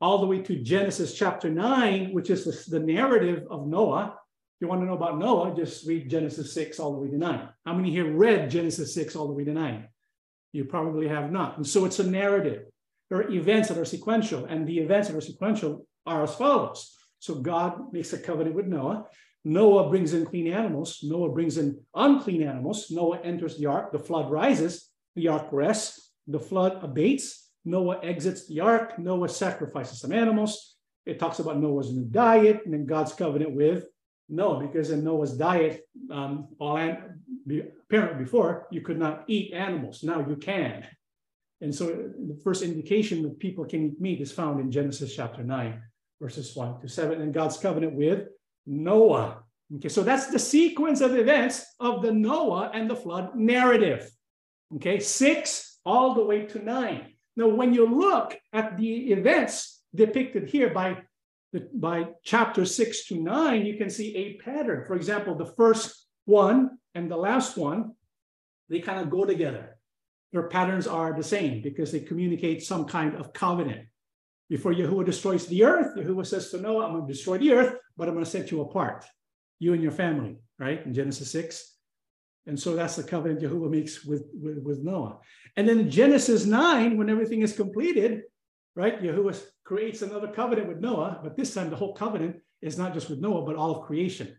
[0.01, 4.15] all the way to Genesis chapter 9, which is the, the narrative of Noah,
[4.59, 7.17] if you want to know about Noah, just read Genesis 6 all the way to
[7.17, 7.49] 9.
[7.65, 9.87] How many here read Genesis 6 all the way to 9?
[10.53, 11.59] You probably have not.
[11.59, 12.65] And so it's a narrative.
[13.09, 16.93] There are events that are sequential, and the events that are sequential are as follows.
[17.21, 19.07] So God makes a covenant with Noah.
[19.45, 21.01] Noah brings in clean animals.
[21.05, 22.91] Noah brings in unclean animals.
[22.91, 23.93] Noah enters the ark.
[23.93, 24.91] The flood rises.
[25.15, 26.11] The ark rests.
[26.27, 27.48] The flood abates.
[27.69, 28.99] Noah exits the ark.
[28.99, 30.77] Noah sacrifices some animals.
[31.05, 33.87] It talks about Noah's new diet and then God's covenant with
[34.29, 37.21] Noah, because in Noah's diet, um, all an-
[37.85, 40.03] apparently before you could not eat animals.
[40.03, 40.87] Now you can.
[41.61, 45.43] And so the first indication that people can eat meat is found in Genesis chapter
[45.43, 45.83] 9,
[46.21, 48.29] verses 1 to 7, and God's covenant with
[48.67, 49.43] Noah.
[49.77, 54.11] Okay, so that's the sequence of events of the Noah and the flood narrative.
[54.77, 57.15] Okay, six all the way to nine.
[57.39, 60.99] Now, when you look at the events depicted here by,
[61.73, 64.85] by chapter six to nine, you can see a pattern.
[64.89, 67.93] For example, the first one and the last one,
[68.69, 69.79] they kind of go together.
[70.33, 73.87] Their patterns are the same because they communicate some kind of covenant.
[74.51, 77.77] Before Yahuwah destroys the earth, Yahuwah says to Noah, I'm going to destroy the earth,
[77.97, 79.05] but I'm going to set you apart,
[79.61, 80.85] you and your family, right?
[80.85, 81.78] In Genesis 6.
[82.49, 85.19] And so that's the covenant Yahuwah makes with, with, with Noah.
[85.57, 88.23] And then Genesis 9, when everything is completed,
[88.75, 92.95] right, Yahuwah creates another covenant with Noah, but this time the whole covenant is not
[92.95, 94.35] just with Noah, but all of creation.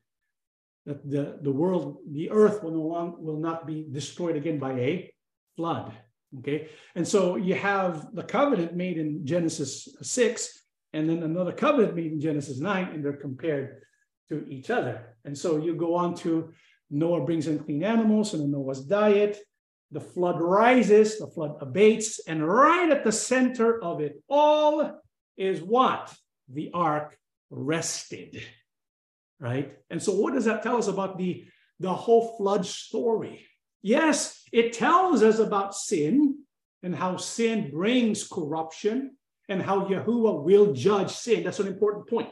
[0.87, 4.71] That the, the world, the earth will no longer will not be destroyed again by
[4.73, 5.13] a
[5.55, 5.93] flood.
[6.39, 6.69] Okay.
[6.95, 12.11] And so you have the covenant made in Genesis 6, and then another covenant made
[12.11, 13.83] in Genesis 9, and they're compared
[14.29, 15.15] to each other.
[15.25, 16.53] And so you go on to
[16.89, 19.37] Noah brings in clean animals and Noah's diet.
[19.91, 25.01] The flood rises, the flood abates, and right at the center of it all
[25.37, 26.13] is what?
[26.47, 27.17] The ark
[27.49, 28.43] rested.
[29.39, 29.73] Right?
[29.89, 31.45] And so, what does that tell us about the,
[31.79, 33.45] the whole flood story?
[33.81, 36.39] Yes, it tells us about sin
[36.83, 39.15] and how sin brings corruption
[39.47, 41.43] and how Yahuwah will judge sin.
[41.43, 42.29] That's an important point.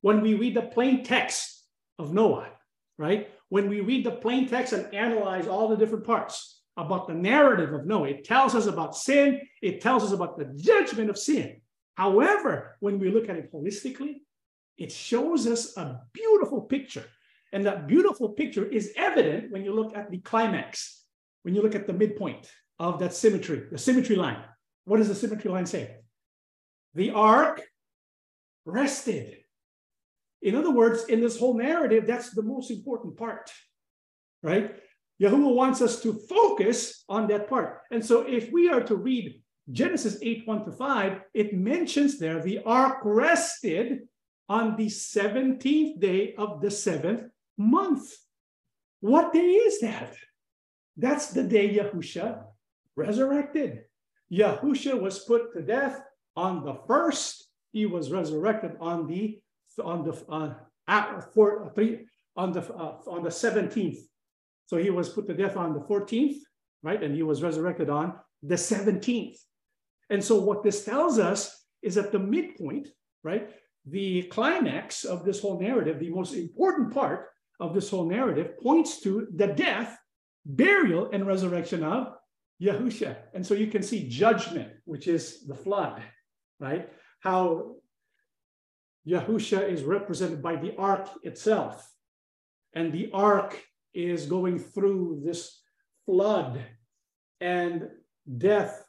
[0.00, 1.66] When we read the plain text
[1.98, 2.48] of Noah,
[2.96, 3.28] right?
[3.48, 7.72] When we read the plain text and analyze all the different parts about the narrative
[7.72, 11.60] of Noah, it tells us about sin, it tells us about the judgment of sin.
[11.94, 14.20] However, when we look at it holistically,
[14.76, 17.04] it shows us a beautiful picture
[17.52, 21.02] and that beautiful picture is evident when you look at the climax,
[21.42, 24.42] when you look at the midpoint of that symmetry, the symmetry line.
[24.84, 25.96] What does the symmetry line say?
[26.94, 27.62] The ark
[28.64, 29.37] rested.
[30.42, 33.50] In other words, in this whole narrative, that's the most important part,
[34.42, 34.76] right?
[35.20, 37.80] Yahuwah wants us to focus on that part.
[37.90, 42.40] And so if we are to read Genesis 8, 1 to 5, it mentions there
[42.40, 44.08] the ark rested
[44.48, 47.24] on the 17th day of the seventh
[47.56, 48.14] month.
[49.00, 50.14] What day is that?
[50.96, 52.44] That's the day Yahusha
[52.96, 53.84] resurrected.
[54.32, 56.00] Yahusha was put to death
[56.34, 57.48] on the first.
[57.72, 59.40] He was resurrected on the
[59.80, 60.12] on the
[60.88, 62.06] uh, four, three,
[62.36, 63.98] on the uh, on the 17th.
[64.66, 66.36] So he was put to death on the 14th,
[66.82, 67.02] right?
[67.02, 69.38] And he was resurrected on the 17th.
[70.10, 72.88] And so what this tells us is at the midpoint,
[73.24, 73.50] right?
[73.86, 77.28] The climax of this whole narrative, the most important part
[77.60, 79.98] of this whole narrative points to the death,
[80.44, 82.12] burial, and resurrection of
[82.62, 83.16] Yahusha.
[83.34, 86.02] And so you can see judgment, which is the flood,
[86.60, 86.88] right?
[87.20, 87.76] How
[89.08, 91.90] Yahusha is represented by the ark itself.
[92.74, 93.60] And the ark
[93.94, 95.62] is going through this
[96.04, 96.60] flood
[97.40, 97.88] and
[98.36, 98.84] death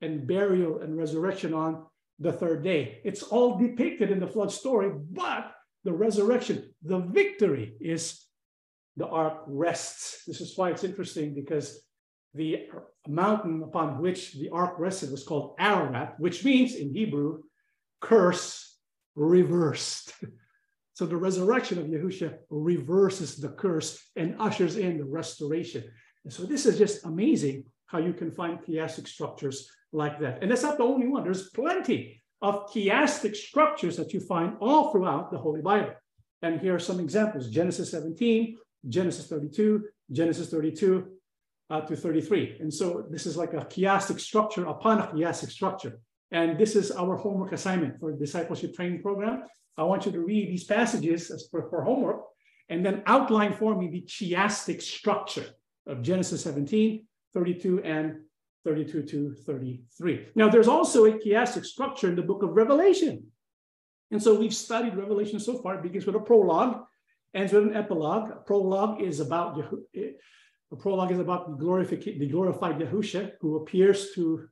[0.00, 1.86] and burial and resurrection on
[2.20, 3.00] the third day.
[3.04, 5.52] It's all depicted in the flood story, but
[5.82, 8.24] the resurrection, the victory is
[8.96, 10.22] the ark rests.
[10.26, 11.80] This is why it's interesting because
[12.34, 12.68] the
[13.08, 17.42] mountain upon which the ark rested was called Ararat, which means in Hebrew,
[18.00, 18.73] curse
[19.14, 20.12] reversed.
[20.94, 25.84] so the resurrection of Yahusha reverses the curse and ushers in the restoration.
[26.24, 30.42] And so this is just amazing how you can find chiastic structures like that.
[30.42, 31.22] And that's not the only one.
[31.24, 35.94] There's plenty of chiastic structures that you find all throughout the Holy Bible.
[36.42, 37.48] And here are some examples.
[37.48, 38.56] Genesis 17,
[38.88, 41.06] Genesis 32, Genesis 32
[41.70, 42.58] uh, to 33.
[42.60, 46.00] And so this is like a chiastic structure upon a chiastic structure.
[46.30, 49.44] And this is our homework assignment for discipleship training program.
[49.76, 52.22] I want you to read these passages as for, for homework
[52.68, 55.46] and then outline for me the chiastic structure
[55.86, 57.04] of Genesis 17,
[57.34, 58.20] 32, and
[58.64, 60.28] 32 to 33.
[60.34, 63.26] Now, there's also a chiastic structure in the book of Revelation.
[64.10, 65.74] And so we've studied Revelation so far.
[65.74, 66.84] It begins with a prologue,
[67.34, 68.30] ends with an epilogue.
[68.30, 69.56] A prologue is about
[70.70, 74.48] the prologue is about the, the glorified Yahusha, who appears to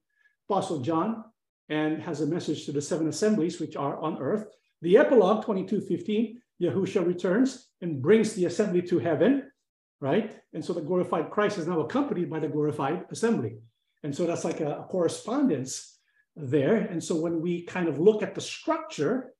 [0.48, 1.24] Apostle John
[1.72, 4.44] and has a message to the seven assemblies which are on earth.
[4.82, 9.50] The epilogue, 22 15, Yahusha returns and brings the assembly to heaven,
[9.98, 10.38] right?
[10.52, 13.56] And so the glorified Christ is now accompanied by the glorified assembly.
[14.02, 15.98] And so that's like a, a correspondence
[16.36, 16.76] there.
[16.76, 19.32] And so when we kind of look at the structure,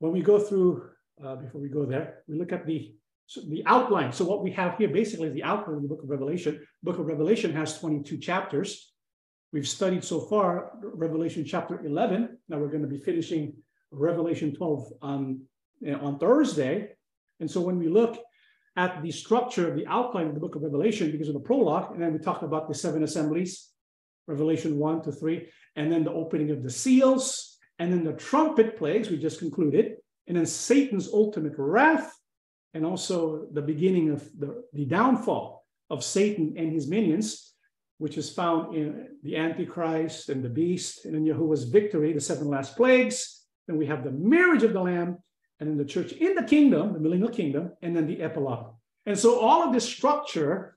[0.00, 0.90] when we go through,
[1.24, 2.94] uh, before we go there, we look at the
[3.26, 4.12] so the outline.
[4.12, 6.60] So what we have here basically is the outline of the book of Revelation.
[6.82, 8.91] book of Revelation has 22 chapters.
[9.52, 12.38] We've studied so far Revelation chapter 11.
[12.48, 13.54] Now we're going to be finishing
[13.90, 15.42] Revelation 12 on,
[15.84, 16.92] eh, on Thursday.
[17.38, 18.18] And so when we look
[18.76, 22.02] at the structure, the outline of the book of Revelation, because of the prologue, and
[22.02, 23.68] then we talked about the seven assemblies,
[24.26, 25.46] Revelation 1 to 3,
[25.76, 29.96] and then the opening of the seals, and then the trumpet plagues, we just concluded,
[30.28, 32.10] and then Satan's ultimate wrath,
[32.72, 37.51] and also the beginning of the, the downfall of Satan and his minions,
[37.98, 42.48] which is found in the Antichrist and the beast, and then Yahuwah's victory, the seven
[42.48, 43.44] last plagues.
[43.66, 45.18] Then we have the marriage of the Lamb,
[45.60, 48.74] and then the church in the kingdom, the millennial kingdom, and then the epilogue.
[49.06, 50.76] And so all of this structure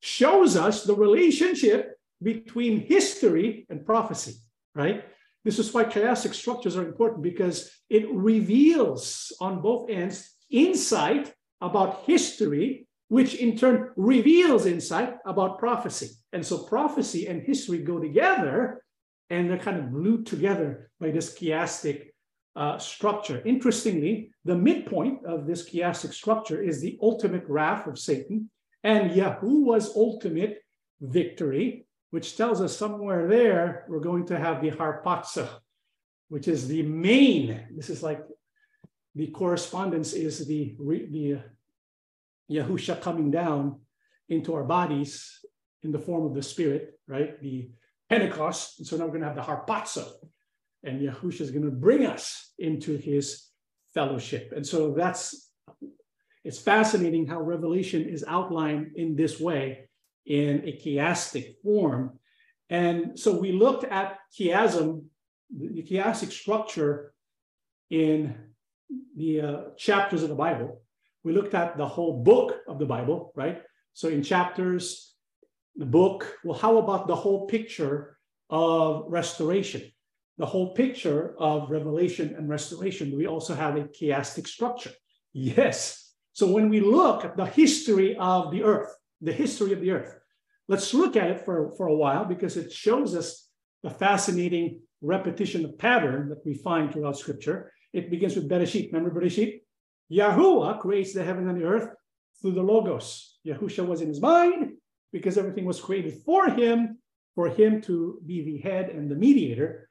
[0.00, 4.34] shows us the relationship between history and prophecy,
[4.74, 5.04] right?
[5.44, 12.04] This is why chiastic structures are important because it reveals on both ends insight about
[12.04, 16.10] history, which in turn reveals insight about prophecy.
[16.32, 18.82] And so prophecy and history go together
[19.30, 22.08] and they're kind of glued together by this chiastic
[22.56, 23.42] uh, structure.
[23.44, 28.50] Interestingly, the midpoint of this chiastic structure is the ultimate wrath of Satan
[28.82, 30.62] and Yahuwah's ultimate
[31.00, 35.48] victory, which tells us somewhere there we're going to have the harpazo,
[36.28, 37.66] which is the main.
[37.74, 38.20] This is like
[39.14, 41.40] the correspondence is the, the
[42.50, 43.80] Yahusha coming down
[44.28, 45.40] into our bodies
[45.82, 47.40] in the form of the Spirit, right?
[47.40, 47.70] The
[48.08, 48.78] Pentecost.
[48.78, 50.06] And so now we're going to have the harpazo,
[50.82, 53.48] and Yahusha is going to bring us into his
[53.92, 54.52] fellowship.
[54.54, 55.50] And so that's
[56.44, 59.88] it's fascinating how Revelation is outlined in this way
[60.26, 62.18] in a chiastic form.
[62.68, 65.04] And so we looked at chiasm,
[65.50, 67.14] the chiastic structure
[67.90, 68.36] in
[69.16, 70.82] the uh, chapters of the Bible.
[71.24, 73.62] We looked at the whole book of the Bible, right?
[73.94, 75.14] So in chapters,
[75.74, 78.18] the book, well, how about the whole picture
[78.50, 79.90] of restoration?
[80.36, 83.16] The whole picture of revelation and restoration.
[83.16, 84.90] We also have a chiastic structure?
[85.32, 86.12] Yes.
[86.32, 90.18] So when we look at the history of the earth, the history of the earth,
[90.68, 93.48] let's look at it for, for a while because it shows us
[93.82, 97.72] the fascinating repetition of pattern that we find throughout scripture.
[97.92, 98.92] It begins with Bereshit.
[98.92, 99.60] Remember Bereshit?
[100.12, 101.88] Yahuwah creates the heaven and the earth
[102.40, 103.38] through the Logos.
[103.46, 104.72] Yahusha was in his mind
[105.12, 106.98] because everything was created for him,
[107.34, 109.88] for him to be the head and the mediator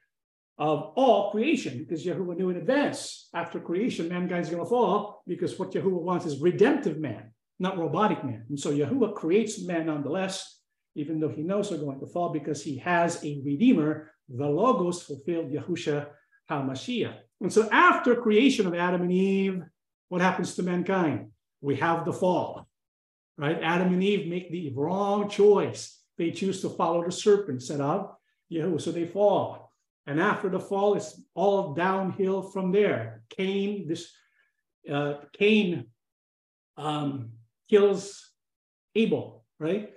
[0.56, 5.58] of all creation, because Yahuwah knew in advance after creation, mankind's going to fall, because
[5.58, 8.44] what Yahuwah wants is redemptive man, not robotic man.
[8.48, 10.60] And so Yahuwah creates man nonetheless,
[10.94, 14.12] even though he knows they're going to fall, because he has a redeemer.
[14.28, 16.06] The Logos fulfilled Yahusha
[16.48, 17.16] HaMashiach.
[17.40, 19.62] And so after creation of Adam and Eve,
[20.08, 21.30] what happens to mankind?
[21.60, 22.68] We have the fall,
[23.38, 23.58] right?
[23.62, 26.00] Adam and Eve make the wrong choice.
[26.18, 28.16] They choose to follow the serpent set out.
[28.52, 29.72] Yahuwah, so they fall.
[30.06, 33.22] And after the fall, it's all downhill from there.
[33.30, 34.12] Cain, this
[34.90, 35.86] uh, Cain
[36.76, 37.30] um,
[37.70, 38.30] kills
[38.94, 39.92] Abel, right?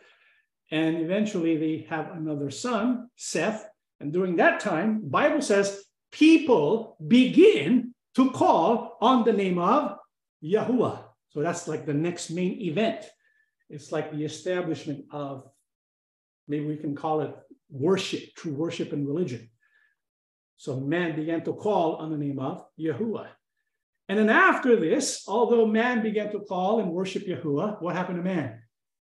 [0.72, 3.68] And eventually they have another son, Seth.
[4.00, 9.96] And during that time, Bible says people begin to call on the name of
[10.44, 11.04] Yahuwah.
[11.30, 13.06] So that's like the next main event.
[13.70, 15.48] It's like the establishment of,
[16.48, 17.36] maybe we can call it
[17.70, 19.48] worship, true worship and religion.
[20.56, 23.28] So man began to call on the name of Yahuwah.
[24.10, 28.24] And then after this, although man began to call and worship Yahuwah, what happened to
[28.24, 28.60] man?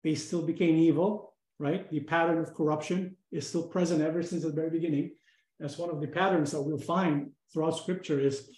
[0.04, 1.90] They still became evil, right?
[1.90, 5.12] The pattern of corruption is still present ever since the very beginning.
[5.58, 8.50] That's one of the patterns that we'll find throughout scripture is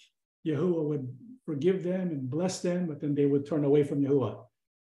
[0.45, 4.45] Yahuwah would forgive them and bless them, but then they would turn away from Yahuwah,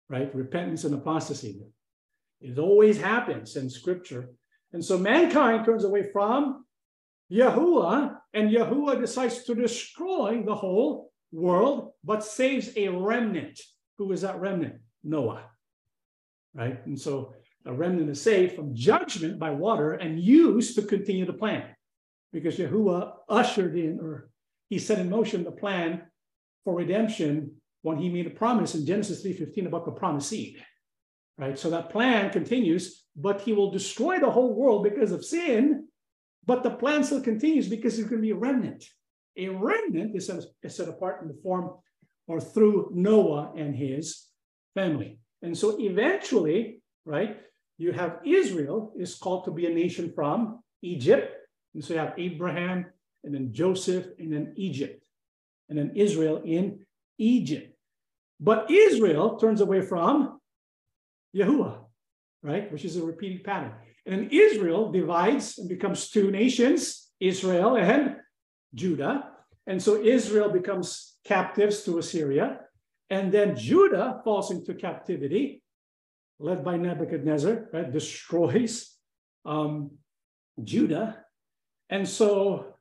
[0.09, 0.33] right?
[0.35, 1.61] Repentance and apostasy.
[2.41, 4.29] It always happens in scripture.
[4.73, 6.65] And so mankind turns away from
[7.31, 13.59] Yahuwah, and Yahuwah decides to destroy the whole world, but saves a remnant.
[13.97, 14.75] Who is that remnant?
[15.03, 15.43] Noah.
[16.53, 16.85] Right?
[16.85, 17.33] And so
[17.65, 21.63] a remnant is saved from judgment by water and used to continue the plan.
[22.31, 24.29] Because Yahuwah ushered in, or
[24.69, 26.03] he set in motion the plan
[26.63, 30.63] for redemption when he made a promise in Genesis 3:15 about the promised seed.
[31.37, 31.57] Right?
[31.57, 35.87] So that plan continues, but he will destroy the whole world because of sin.
[36.45, 38.83] But the plan still continues because there's going to be a remnant.
[39.37, 41.71] A remnant is set, is set apart in the form
[42.27, 44.27] or through Noah and his
[44.73, 45.19] family.
[45.41, 47.37] And so eventually, right,
[47.77, 51.35] you have Israel is called to be a nation from Egypt.
[51.73, 52.85] And so you have Abraham
[53.25, 55.05] and then Joseph and then Egypt
[55.69, 56.85] and then Israel in
[57.17, 57.75] Egypt.
[58.39, 60.39] But Israel turns away from
[61.35, 61.77] Yahuwah,
[62.43, 63.73] right, which is a repeating pattern.
[64.05, 68.17] And then Israel divides and becomes two nations, Israel and
[68.73, 69.31] Judah.
[69.67, 72.59] And so Israel becomes captives to Assyria.
[73.09, 75.63] And then Judah falls into captivity,
[76.39, 77.91] led by Nebuchadnezzar, right?
[77.91, 78.95] Destroys
[79.45, 79.91] um,
[80.63, 81.23] Judah.
[81.89, 82.74] And so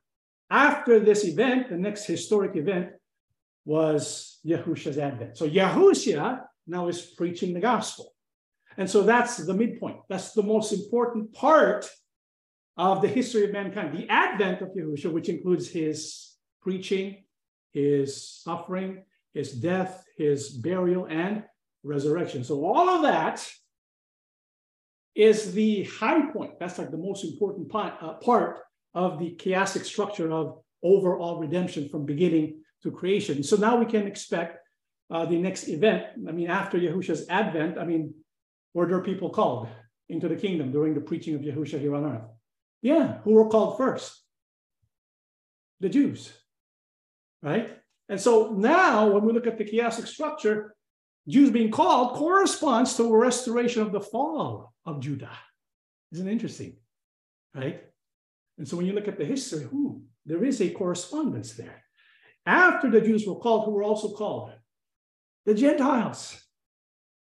[0.49, 2.89] after this event, the next historic event
[3.65, 5.37] was Yahushua's advent.
[5.37, 8.13] So Yahushua now is preaching the gospel.
[8.77, 9.99] And so that's the midpoint.
[10.09, 11.89] That's the most important part
[12.77, 13.97] of the history of mankind.
[13.97, 17.23] The advent of Yahushua, which includes his preaching,
[17.71, 21.43] his suffering, his death, his burial, and
[21.83, 22.43] resurrection.
[22.43, 23.47] So all of that
[25.13, 26.59] is the high point.
[26.59, 28.59] That's like the most important part, uh, part
[28.95, 33.43] of the chiastic structure of overall redemption from beginning to creation.
[33.43, 34.57] So now we can expect
[35.11, 36.05] uh, the next event.
[36.27, 38.13] I mean, after Yahushua's advent, I mean,
[38.73, 39.67] were there people called
[40.09, 42.27] into the kingdom during the preaching of Yahushua here on earth?
[42.81, 44.21] Yeah, who were called first?
[45.81, 46.31] The Jews,
[47.41, 47.77] right?
[48.07, 50.75] And so now, when we look at the chiastic structure,
[51.27, 55.31] Jews being called corresponds to a restoration of the fall of Judah.
[56.13, 56.77] Isn't interesting?
[57.53, 57.83] Right?
[58.57, 59.67] And so when you look at the history,
[60.25, 61.83] there is a correspondence there.
[62.45, 64.51] After the Jews were called, who were also called?
[65.45, 66.41] The Gentiles.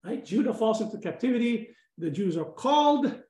[0.04, 0.24] Right?
[0.26, 3.22] Judah falls into captivity, the Jews are called.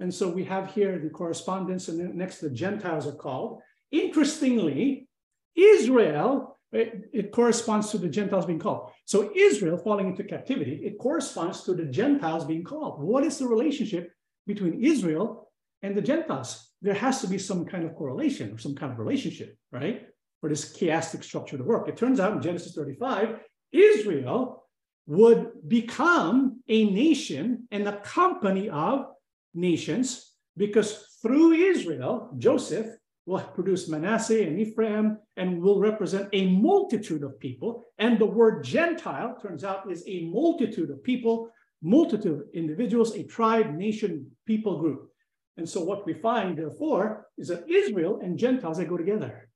[0.00, 3.60] And so we have here the correspondence, and then next the Gentiles are called.
[3.90, 5.08] Interestingly,
[5.54, 8.90] Israel, it, it, corresponds to the Gentiles being called.
[9.04, 13.00] So Israel falling into captivity, it corresponds to the Gentiles being called.
[13.00, 14.12] What is the relationship
[14.46, 16.63] between Israel and the Gentiles?
[16.84, 20.02] There has to be some kind of correlation or some kind of relationship, right?
[20.42, 21.88] For this chiastic structure to work.
[21.88, 23.40] It turns out in Genesis 35,
[23.72, 24.66] Israel
[25.06, 29.06] would become a nation and a company of
[29.54, 32.88] nations because through Israel, Joseph
[33.24, 37.86] will produce Manasseh and Ephraim and will represent a multitude of people.
[37.96, 41.48] And the word Gentile turns out is a multitude of people,
[41.80, 45.13] multitude of individuals, a tribe, nation, people group.
[45.56, 49.48] And so what we find, therefore, is that Israel and Gentiles, they go together.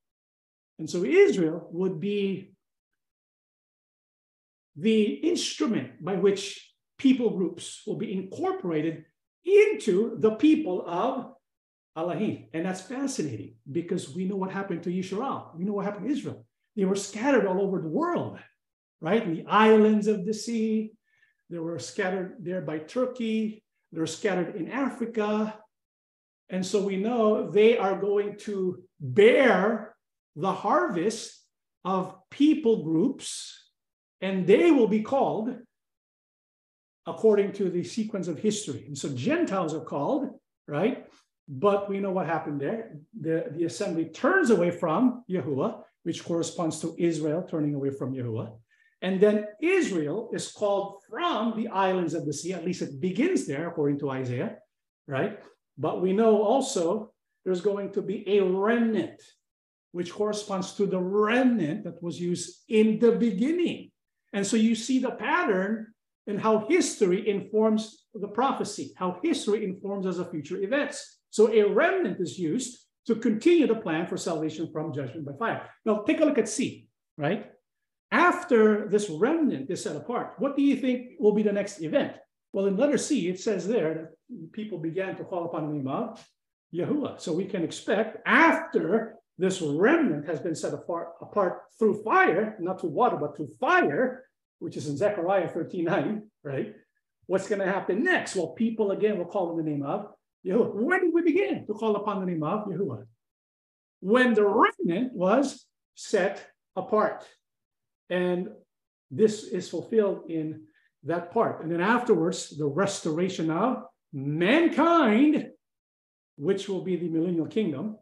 [0.79, 2.53] And so Israel would be
[4.77, 9.05] the instrument by which people groups will be incorporated
[9.45, 11.33] into the people of
[11.97, 12.47] Elohim.
[12.53, 15.57] And that's fascinating because we know what happened to Yisrael.
[15.57, 16.47] We know what happened to Israel.
[16.77, 18.39] They were scattered all over the world,
[19.01, 19.23] right?
[19.25, 20.93] In the islands of the sea.
[21.51, 23.65] They were scattered there by Turkey.
[23.91, 25.59] They were scattered in Africa.
[26.51, 29.95] And so we know they are going to bear
[30.37, 31.43] the harvest
[31.85, 33.71] of people groups,
[34.21, 35.55] and they will be called
[37.07, 38.85] according to the sequence of history.
[38.87, 40.29] And so Gentiles are called,
[40.67, 41.07] right?
[41.49, 42.97] But we know what happened there.
[43.19, 48.53] The, the assembly turns away from Yahuwah, which corresponds to Israel turning away from Yahuwah.
[49.01, 53.47] And then Israel is called from the islands of the sea, at least it begins
[53.47, 54.57] there, according to Isaiah,
[55.07, 55.39] right?
[55.79, 57.13] But we know also
[57.45, 59.23] there's going to be a remnant,
[59.93, 63.91] which corresponds to the remnant that was used in the beginning.
[64.33, 65.87] And so you see the pattern
[66.27, 71.21] in how history informs the prophecy, how history informs us of future events.
[71.31, 75.71] So a remnant is used to continue the plan for salvation from judgment by fire.
[75.87, 77.47] Now take a look at C, right?
[78.11, 82.13] After this remnant is set apart, what do you think will be the next event?
[82.53, 85.89] Well, in letter C, it says there that people began to call upon the name
[85.89, 86.27] of
[86.75, 87.21] Yahuwah.
[87.21, 92.81] So we can expect after this remnant has been set apart, apart through fire, not
[92.81, 94.25] through water, but through fire,
[94.59, 96.75] which is in Zechariah 13 9, right?
[97.27, 98.35] What's going to happen next?
[98.35, 100.07] Well, people again will call on the name of
[100.45, 100.75] Yahuwah.
[100.75, 103.05] When did we begin to call upon the name of Yahuwah?
[104.01, 105.65] When the remnant was
[105.99, 106.47] set
[106.77, 107.27] apart.
[108.09, 108.49] And
[109.11, 110.63] this is fulfilled in
[111.09, 111.63] that part.
[111.63, 115.49] And then afterwards, the restoration of mankind,
[116.37, 117.97] which will be the millennial kingdom.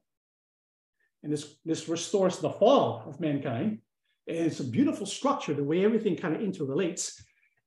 [1.22, 3.78] And this, this restores the fall of mankind.
[4.28, 7.20] And it's a beautiful structure, the way everything kind of interrelates.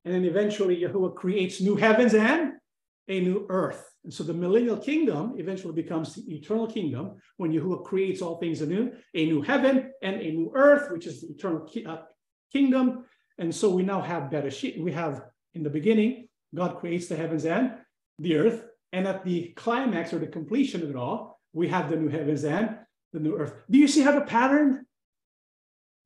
[0.05, 2.53] And then eventually, Yahuwah creates new heavens and
[3.07, 3.83] a new earth.
[4.03, 8.61] And so the millennial kingdom eventually becomes the eternal kingdom when Yahuwah creates all things
[8.61, 11.97] anew, a new heaven and a new earth, which is the eternal ki- uh,
[12.53, 13.05] kingdom.
[13.39, 14.79] And so we now have Bereshit.
[14.79, 15.23] We have
[15.55, 17.73] in the beginning, God creates the heavens and
[18.19, 18.65] the earth.
[18.91, 22.43] And at the climax or the completion of it all, we have the new heavens
[22.43, 22.77] and
[23.13, 23.53] the new earth.
[23.69, 24.85] Do you see how the pattern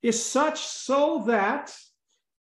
[0.02, 1.76] is such so that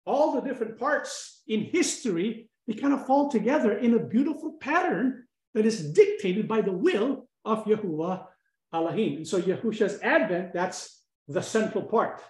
[0.06, 5.24] all the different parts in history they kind of fall together in a beautiful pattern
[5.54, 8.26] that is dictated by the will of Yahuwah
[8.74, 9.16] Elohim.
[9.16, 12.22] And so Yahusha's advent, that's the central part.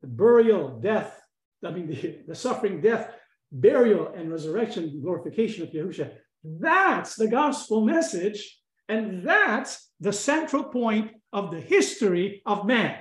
[0.00, 1.21] The burial, death,
[1.64, 3.10] I mean the, the suffering, death,
[3.50, 6.12] burial, and resurrection, glorification of Yahusha.
[6.44, 8.58] That's the gospel message,
[8.88, 12.96] and that's the central point of the history of man.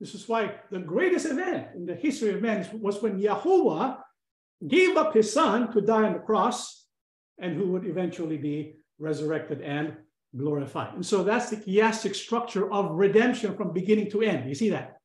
[0.00, 3.98] This is why the greatest event in the history of man was when Yahuwah
[4.66, 6.86] gave up his son to die on the cross
[7.38, 9.96] and who would eventually be resurrected and
[10.36, 10.94] glorified.
[10.94, 14.48] And so that's the chiastic structure of redemption from beginning to end.
[14.48, 14.98] You see that?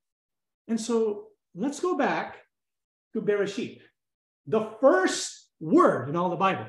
[0.68, 2.38] And so let's go back
[3.14, 3.80] to Bereshit,
[4.48, 6.68] the first word in all the Bible.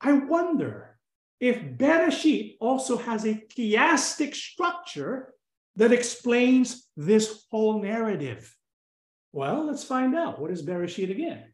[0.00, 0.98] I wonder
[1.40, 5.34] if Bereshit also has a chiastic structure
[5.76, 8.54] that explains this whole narrative.
[9.32, 10.40] Well, let's find out.
[10.40, 11.44] What is Bereshit again?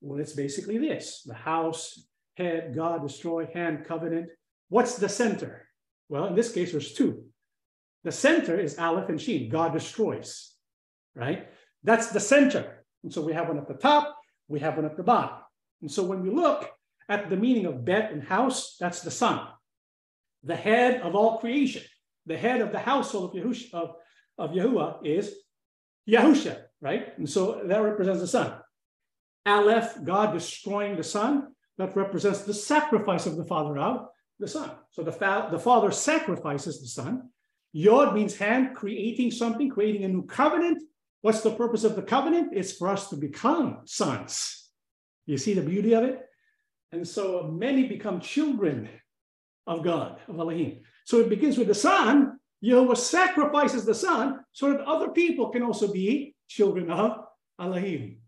[0.00, 4.28] Well, it's basically this the house, head, God, destroy, hand, covenant.
[4.68, 5.68] What's the center?
[6.08, 7.24] Well, in this case, there's two.
[8.04, 10.52] The center is Aleph and Shin, God destroys,
[11.14, 11.48] right?
[11.82, 12.73] That's the center.
[13.04, 14.16] And so we have one at the top,
[14.48, 15.36] we have one at the bottom.
[15.82, 16.68] And so when we look
[17.08, 19.46] at the meaning of bet and house, that's the Son,
[20.42, 21.82] the head of all creation.
[22.26, 23.96] The head of the household of, Yahush, of,
[24.38, 25.34] of Yahuwah is
[26.08, 27.16] Yahusha, right?
[27.18, 28.54] And so that represents the Son.
[29.44, 34.70] Aleph, God destroying the Son, that represents the sacrifice of the Father of the Son.
[34.90, 37.28] So the, fa- the Father sacrifices the Son.
[37.74, 40.82] Yod means hand, creating something, creating a new covenant.
[41.24, 42.50] What's the purpose of the covenant?
[42.52, 44.68] It's for us to become sons.
[45.24, 46.20] You see the beauty of it?
[46.92, 48.90] And so many become children
[49.66, 50.82] of God, of Elohim.
[51.06, 52.38] So it begins with the Son.
[52.60, 57.24] Yahweh sacrifices the Son so that other people can also be children of
[57.58, 58.18] Elohim.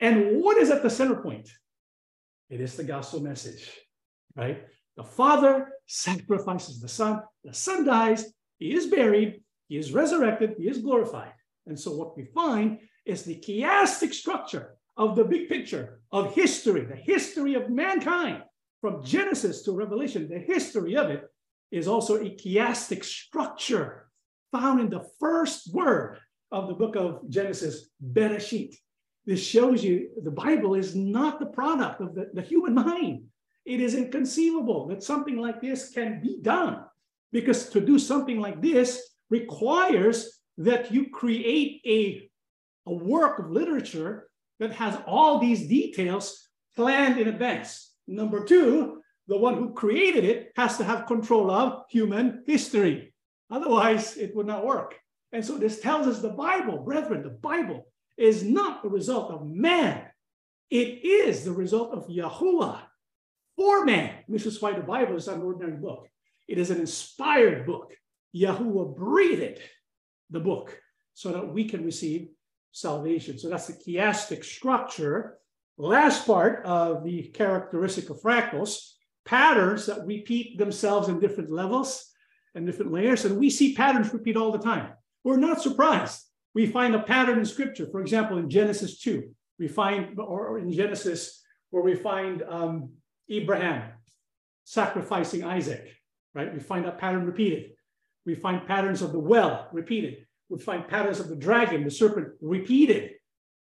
[0.00, 1.48] And what is at the center point?
[2.50, 3.70] It is the gospel message,
[4.34, 4.64] right?
[4.96, 8.24] The Father sacrifices the Son, the Son dies,
[8.58, 11.30] he is buried, he is resurrected, he is glorified.
[11.66, 16.84] And so what we find is the chiastic structure of the big picture of history,
[16.84, 18.42] the history of mankind,
[18.80, 21.24] from Genesis to Revelation, the history of it
[21.70, 24.10] is also a chiastic structure
[24.52, 26.18] found in the first word
[26.52, 28.74] of the book of Genesis, Bereshit.
[29.26, 33.24] This shows you the Bible is not the product of the, the human mind.
[33.64, 36.84] It is inconceivable that something like this can be done
[37.32, 42.30] because to do something like this requires that you create a,
[42.90, 44.28] a work of literature
[44.60, 47.92] that has all these details planned in advance.
[48.06, 53.14] Number two, the one who created it has to have control of human history.
[53.50, 54.94] Otherwise, it would not work.
[55.32, 57.86] And so this tells us the Bible, brethren, the Bible
[58.16, 60.04] is not the result of man.
[60.70, 62.80] It is the result of Yahuwah
[63.56, 64.12] for man.
[64.28, 66.08] This is why the Bible is not an ordinary book.
[66.46, 67.94] It is an inspired book.
[68.34, 69.60] Yahuwah breathed
[70.30, 70.78] the book
[71.14, 72.28] so that we can receive
[72.72, 73.38] salvation.
[73.38, 75.38] So that's the chiastic structure.
[75.78, 78.92] Last part of the characteristic of fractals,
[79.24, 82.10] patterns that repeat themselves in different levels
[82.54, 83.24] and different layers.
[83.24, 84.92] And we see patterns repeat all the time.
[85.22, 86.22] We're not surprised.
[86.54, 87.86] We find a pattern in scripture.
[87.90, 89.24] For example, in Genesis 2,
[89.58, 92.90] we find, or in Genesis, where we find um,
[93.28, 93.90] Abraham
[94.64, 95.88] sacrificing Isaac,
[96.34, 96.52] right?
[96.52, 97.72] We find that pattern repeated.
[98.26, 100.26] We find patterns of the well repeated.
[100.48, 103.12] We find patterns of the dragon, the serpent repeated.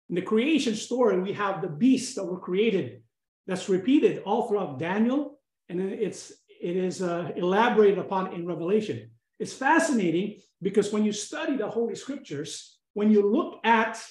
[0.10, 3.04] In the creation story, we have the beasts that were created
[3.46, 5.40] that's repeated all throughout Daniel,
[5.70, 6.32] and it's
[6.62, 9.10] it is uh, elaborated upon in Revelation.
[9.40, 14.04] It's fascinating because when you study the Holy Scriptures, when you look at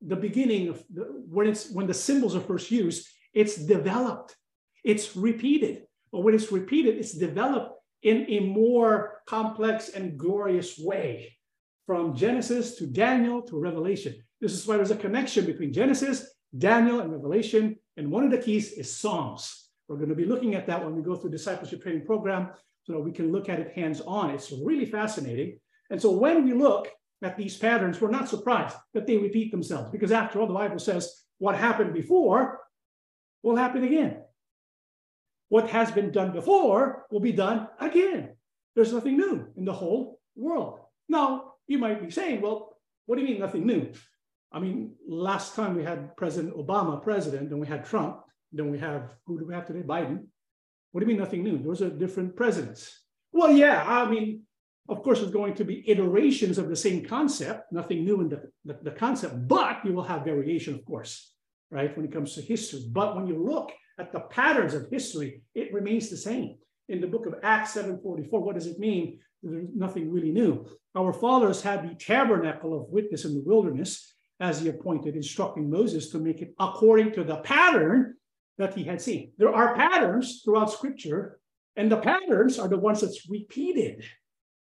[0.00, 4.36] the beginning of the, when it's when the symbols are first used, it's developed,
[4.82, 5.82] it's repeated.
[6.12, 7.72] But when it's repeated, it's developed
[8.04, 11.36] in a more complex and glorious way
[11.86, 14.14] from Genesis to Daniel to Revelation.
[14.40, 16.26] This is why there's a connection between Genesis,
[16.56, 17.76] Daniel, and Revelation.
[17.96, 19.68] And one of the keys is Psalms.
[19.88, 22.50] We're going to be looking at that when we go through discipleship training program
[22.84, 24.30] so that we can look at it hands on.
[24.30, 25.58] It's really fascinating.
[25.90, 26.88] And so when we look
[27.22, 30.78] at these patterns, we're not surprised that they repeat themselves because after all, the Bible
[30.78, 32.60] says what happened before
[33.42, 34.23] will happen again.
[35.48, 38.30] What has been done before will be done again.
[38.74, 40.80] There's nothing new in the whole world.
[41.08, 42.76] Now, you might be saying, well,
[43.06, 43.92] what do you mean nothing new?
[44.52, 48.20] I mean, last time we had President Obama president, then we had Trump,
[48.52, 49.82] then we have, who do we have today?
[49.82, 50.26] Biden.
[50.92, 51.58] What do you mean nothing new?
[51.58, 53.00] Those are different presidents.
[53.32, 54.42] Well, yeah, I mean,
[54.88, 58.42] of course, there's going to be iterations of the same concept, nothing new in the,
[58.64, 61.34] the, the, concept, but you will have variation, of course,
[61.70, 62.80] right, when it comes to history.
[62.92, 66.56] But when you look at the patterns of history, it remains the same.
[66.88, 69.20] In the book of Acts 7:44, what does it mean?
[69.42, 70.66] There's nothing really new.
[70.94, 76.10] Our fathers had the tabernacle of witness in the wilderness, as he appointed, instructing Moses
[76.10, 78.16] to make it according to the pattern
[78.58, 79.32] that he had seen.
[79.38, 81.40] There are patterns throughout scripture,
[81.76, 84.04] and the patterns are the ones that's repeated.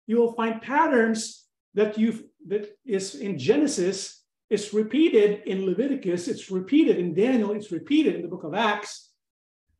[0.07, 6.49] You will find patterns that you that is in Genesis, it's repeated in Leviticus, it's
[6.49, 9.08] repeated in Daniel, it's repeated in the book of Acts.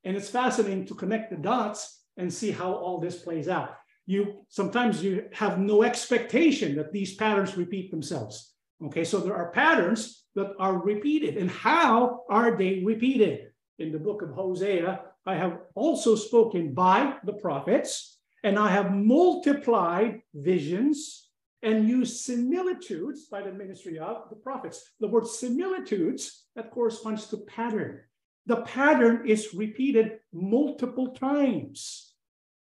[0.04, 3.76] And it's fascinating to connect the dots and see how all this plays out.
[4.06, 8.54] You sometimes you have no expectation that these patterns repeat themselves.
[8.86, 11.38] Okay, so there are patterns that are repeated.
[11.38, 13.50] And how are they repeated?
[13.80, 18.94] in the book of Hosea, I have also spoken by the prophets, and I have
[18.94, 21.30] multiplied visions
[21.62, 24.92] and used similitudes by the ministry of the prophets.
[25.00, 28.02] The word similitudes, that corresponds to pattern.
[28.50, 32.16] The pattern is repeated multiple times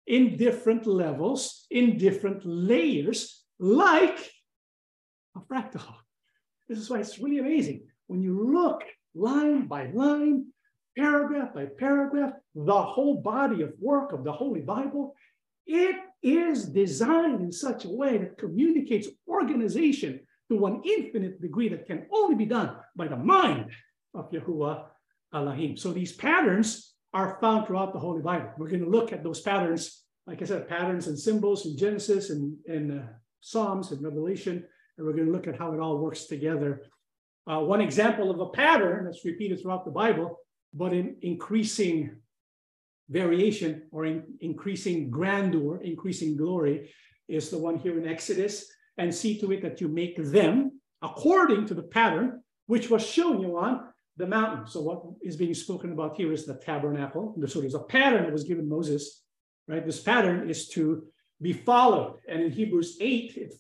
[0.06, 4.20] in different levels, in different layers, like
[5.38, 5.96] a fractal.
[6.68, 7.88] This is why it's really amazing.
[8.08, 8.84] When you look
[9.16, 10.48] line by line,
[10.98, 15.16] paragraph by paragraph, the whole body of work of the Holy Bible,
[15.66, 20.20] it is designed in such a way that communicates organization
[20.50, 23.72] to an infinite degree that can only be done by the mind
[24.14, 24.88] of Yahuwah
[25.34, 25.78] Elohim.
[25.78, 28.52] So these patterns are found throughout the Holy Bible.
[28.58, 32.30] We're going to look at those patterns, like I said, patterns and symbols in Genesis
[32.30, 33.06] and, and uh,
[33.42, 34.64] Psalms and Revelation,
[34.98, 36.84] and we're going to look at how it all works together.
[37.50, 40.38] Uh, one example of a pattern that's repeated throughout the Bible
[40.74, 42.18] but in increasing
[43.10, 46.94] variation or in increasing grandeur, increasing glory
[47.28, 48.66] is the one here in Exodus.
[49.00, 53.40] And see to it that you make them according to the pattern which was shown
[53.40, 53.88] you on
[54.18, 54.68] the mountain.
[54.68, 57.36] So what is being spoken about here is the tabernacle.
[57.48, 59.24] So there's a pattern that was given Moses,
[59.68, 59.86] right?
[59.86, 61.08] This pattern is to
[61.42, 62.18] be followed.
[62.28, 63.54] And in Hebrews 8, it,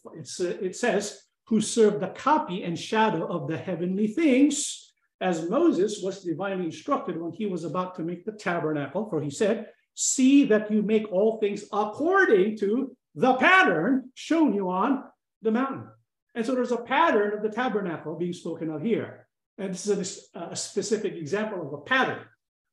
[0.61, 4.91] it says, who served the copy and shadow of the heavenly things,
[5.21, 9.29] as Moses was divinely instructed when he was about to make the tabernacle, for he
[9.29, 15.03] said, See that you make all things according to the pattern shown you on
[15.41, 15.87] the mountain.
[16.35, 19.26] And so there's a pattern of the tabernacle being spoken of here.
[19.57, 22.19] And this is a, a specific example of a pattern.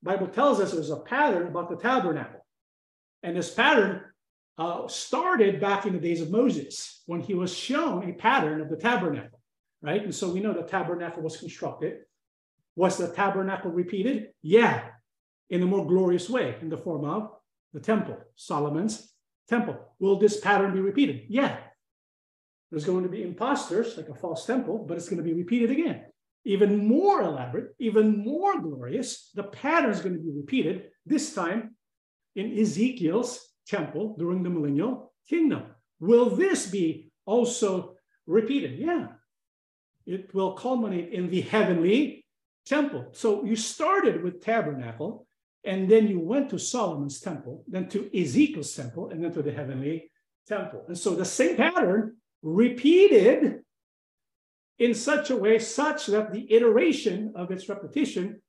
[0.02, 2.44] The Bible tells us there's a pattern about the tabernacle.
[3.22, 4.02] And this pattern
[4.58, 8.68] uh, started back in the days of Moses when he was shown a pattern of
[8.68, 9.40] the tabernacle,
[9.82, 10.02] right?
[10.02, 12.00] And so we know the tabernacle was constructed
[12.76, 14.30] was the tabernacle repeated?
[14.42, 14.84] Yeah,
[15.50, 17.30] in a more glorious way, in the form of
[17.72, 19.12] the temple, Solomon's
[19.48, 19.78] temple.
[19.98, 21.26] Will this pattern be repeated?
[21.28, 21.56] Yeah.
[22.70, 25.70] There's going to be imposters, like a false temple, but it's going to be repeated
[25.70, 26.06] again.
[26.44, 31.74] Even more elaborate, even more glorious, the pattern is going to be repeated, this time
[32.36, 35.62] in Ezekiel's temple during the millennial kingdom.
[36.00, 37.94] Will this be also
[38.26, 38.78] repeated?
[38.78, 39.06] Yeah.
[40.06, 42.26] It will culminate in the heavenly
[42.66, 43.08] temple.
[43.12, 45.26] So you started with tabernacle,
[45.64, 49.52] and then you went to Solomon's temple, then to Ezekiel's temple, and then to the
[49.52, 50.10] heavenly
[50.46, 50.84] temple.
[50.88, 53.63] And so the same pattern repeated
[54.78, 58.40] in such a way such that the iteration of its repetition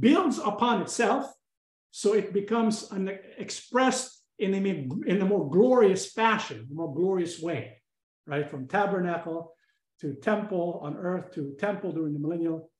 [0.00, 1.32] builds upon itself
[1.90, 7.40] so it becomes an expressed in a, in a more glorious fashion, a more glorious
[7.40, 7.80] way,
[8.26, 8.50] right?
[8.50, 9.54] From tabernacle
[10.00, 12.70] to temple on earth to temple during the millennial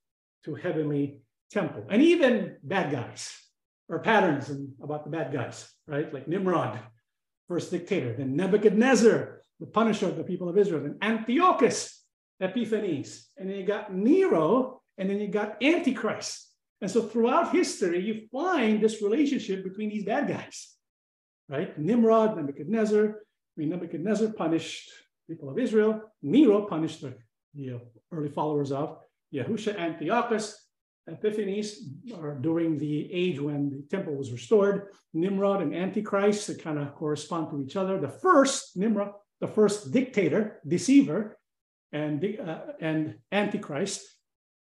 [0.44, 1.84] to heavenly temple.
[1.90, 3.32] And even bad guys
[3.88, 6.12] or patterns in, about the bad guys, right?
[6.12, 6.80] Like Nimrod,
[7.48, 12.01] first dictator, then Nebuchadnezzar, the punisher of the people of Israel, and Antiochus
[12.42, 13.28] Epiphanes.
[13.38, 16.48] And then you got Nero, and then you got Antichrist.
[16.80, 20.74] And so throughout history, you find this relationship between these bad guys,
[21.48, 21.78] right?
[21.78, 23.04] Nimrod, Nebuchadnezzar.
[23.06, 24.90] I mean, Nebuchadnezzar punished
[25.28, 26.02] people of Israel.
[26.22, 27.14] Nero punished the,
[27.54, 27.78] the uh,
[28.10, 28.98] early followers of
[29.32, 30.58] Yahusha, Antiochus,
[31.08, 31.78] Epiphanes,
[32.18, 34.88] or during the age when the temple was restored.
[35.14, 38.00] Nimrod and Antichrist, they kind of correspond to each other.
[38.00, 41.38] The first, Nimrod, the first dictator, deceiver,
[41.92, 44.02] and, uh, and Antichrist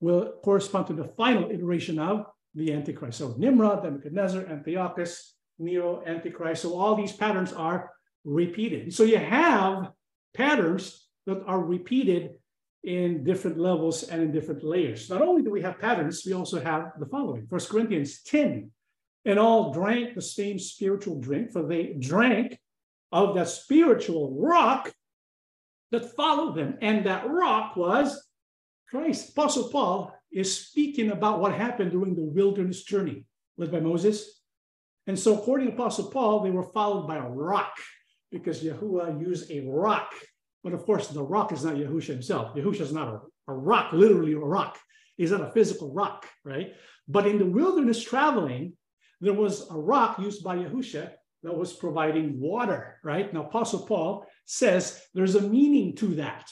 [0.01, 3.19] will correspond to the final iteration of the Antichrist.
[3.19, 6.63] So Nimrod, Nebuchadnezzar, Antiochus, Nero, Antichrist.
[6.63, 7.91] So all these patterns are
[8.25, 8.93] repeated.
[8.95, 9.91] So you have
[10.35, 12.31] patterns that are repeated
[12.85, 15.11] in different levels and in different layers.
[15.11, 17.47] Not only do we have patterns, we also have the following.
[17.49, 18.71] First Corinthians 10,
[19.25, 22.59] and all drank the same spiritual drink, for they drank
[23.11, 24.93] of that spiritual rock
[25.91, 26.77] that followed them.
[26.83, 28.29] And that rock was
[28.89, 29.31] Christ.
[29.31, 33.25] Apostle Paul is speaking about what happened during the wilderness journey
[33.57, 34.43] led by Moses.
[35.07, 37.73] And so, according to Apostle Paul, they were followed by a rock
[38.31, 40.13] because Yahuwah used a rock.
[40.63, 42.55] But of course, the rock is not Yahusha himself.
[42.55, 43.21] Yahusha is not a,
[43.51, 44.79] a rock, literally a rock.
[45.17, 46.75] He's not a physical rock, right?
[47.09, 48.75] But in the wilderness traveling,
[49.21, 51.11] there was a rock used by Yahusha
[51.43, 53.33] that was providing water, right?
[53.33, 56.51] Now, Apostle Paul says there's a meaning to that.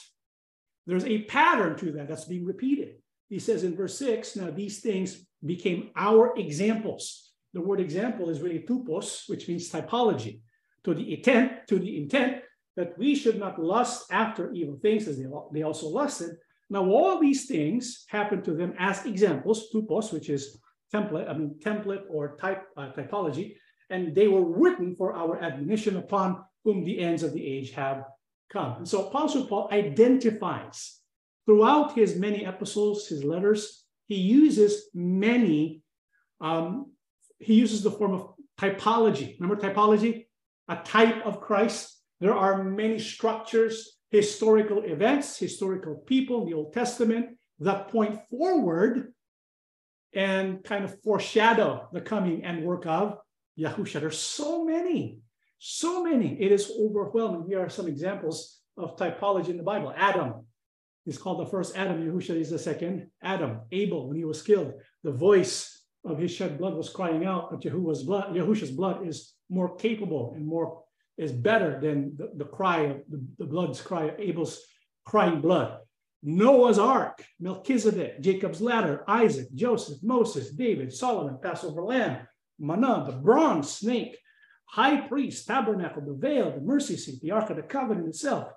[0.85, 2.95] There's a pattern to that that's being repeated.
[3.27, 7.33] He says in verse six, now these things became our examples.
[7.53, 10.41] The word example is really tupos, which means typology,
[10.83, 12.43] to the intent, to the intent
[12.75, 16.37] that we should not lust after evil things as they, they also lusted.
[16.69, 20.59] Now, all these things happened to them as examples, tupos, which is
[20.93, 23.55] template, I mean, template or type uh, typology,
[23.89, 28.03] and they were written for our admonition upon whom the ends of the age have
[28.51, 28.73] come.
[28.79, 30.99] And so Apostle Paul identifies
[31.45, 35.81] throughout his many epistles, his letters, he uses many,
[36.41, 36.91] um,
[37.39, 39.39] he uses the form of typology.
[39.39, 40.25] Remember typology?
[40.67, 42.01] A type of Christ.
[42.19, 49.13] There are many structures, historical events, historical people in the Old Testament that point forward
[50.11, 53.19] and kind of foreshadow the coming and work of
[53.57, 54.01] Yahusha.
[54.01, 55.21] There's so many.
[55.59, 56.39] So many.
[56.41, 57.45] It is overwhelming.
[57.47, 59.93] Here are some examples of typology in the Bible.
[59.95, 60.45] Adam
[61.05, 62.05] is called the first Adam.
[62.05, 63.61] Yahusha is the second Adam.
[63.71, 67.63] Abel, when he was killed, the voice of his shed blood was crying out, but
[67.63, 70.83] Yahuwah's blood, Yahusha's blood is more capable and more
[71.17, 74.61] is better than the, the cry of the, the blood's cry, Abel's
[75.05, 75.79] crying blood.
[76.23, 82.27] Noah's ark, Melchizedek, Jacob's ladder, Isaac, Joseph, Moses, David, Solomon, Passover lamb,
[82.59, 84.17] manna, the bronze snake,
[84.67, 88.51] high priest, tabernacle, the veil, the mercy seat, the Ark of the Covenant itself,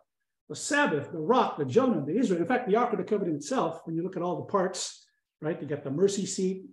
[0.48, 2.40] the Sabbath, the rock, the Jonah, the Israel.
[2.40, 5.06] In fact, the Ark of the Covenant itself, when you look at all the parts,
[5.40, 6.64] right, you got the mercy seat,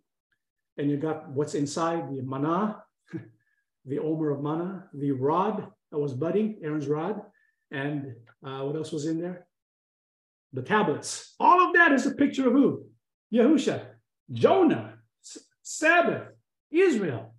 [0.78, 2.84] and you got what's inside the manna,
[3.86, 7.22] the omer of manna, the rod that was budding, Aaron's rod,
[7.72, 8.16] and
[8.46, 9.48] uh, what else was in there?
[10.54, 11.36] The tablets.
[11.40, 12.86] All of that is a picture of who?
[13.34, 13.86] Yahusha,
[14.32, 16.30] Jonah, S- Sabbath,
[16.72, 17.36] Israel.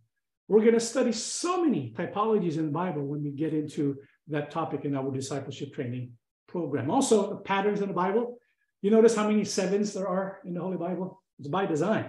[0.48, 3.96] We're going to study so many typologies in the Bible when we get into
[4.28, 6.12] that topic in our discipleship training
[6.46, 6.90] program.
[6.90, 8.38] Also, the patterns in the Bible.
[8.80, 11.22] You notice how many sevens there are in the Holy Bible?
[11.38, 12.06] It's by design.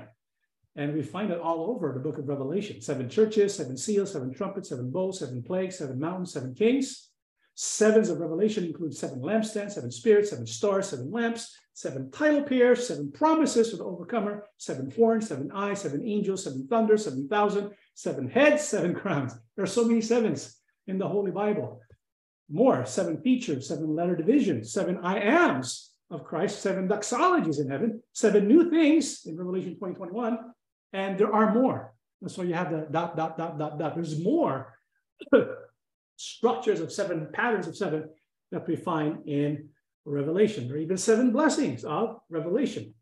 [0.75, 4.33] And we find it all over the book of Revelation seven churches, seven seals, seven
[4.33, 7.08] trumpets, seven bowls, seven plagues, seven mountains, seven kings.
[7.61, 12.87] Sevens of Revelation include seven lampstands, seven spirits, seven stars, seven lamps, seven title pairs,
[12.87, 17.71] seven promises for the overcomer, seven horns, seven eyes, seven angels, seven thunder, seven thousand,
[17.95, 19.33] seven heads, seven crowns.
[19.57, 20.55] There are so many sevens
[20.87, 21.81] in the Holy Bible.
[22.49, 28.01] More, seven features, seven letter divisions, seven I ams of Christ, seven doxologies in heaven,
[28.13, 30.37] seven new things in Revelation 2021,
[30.93, 31.93] and there are more.
[32.21, 33.95] And so you have the dot, dot, dot, dot, dot.
[33.95, 34.73] There's more
[36.19, 38.09] structures of seven patterns of seven
[38.51, 39.69] that we find in
[40.05, 42.93] Revelation, or even seven blessings of Revelation.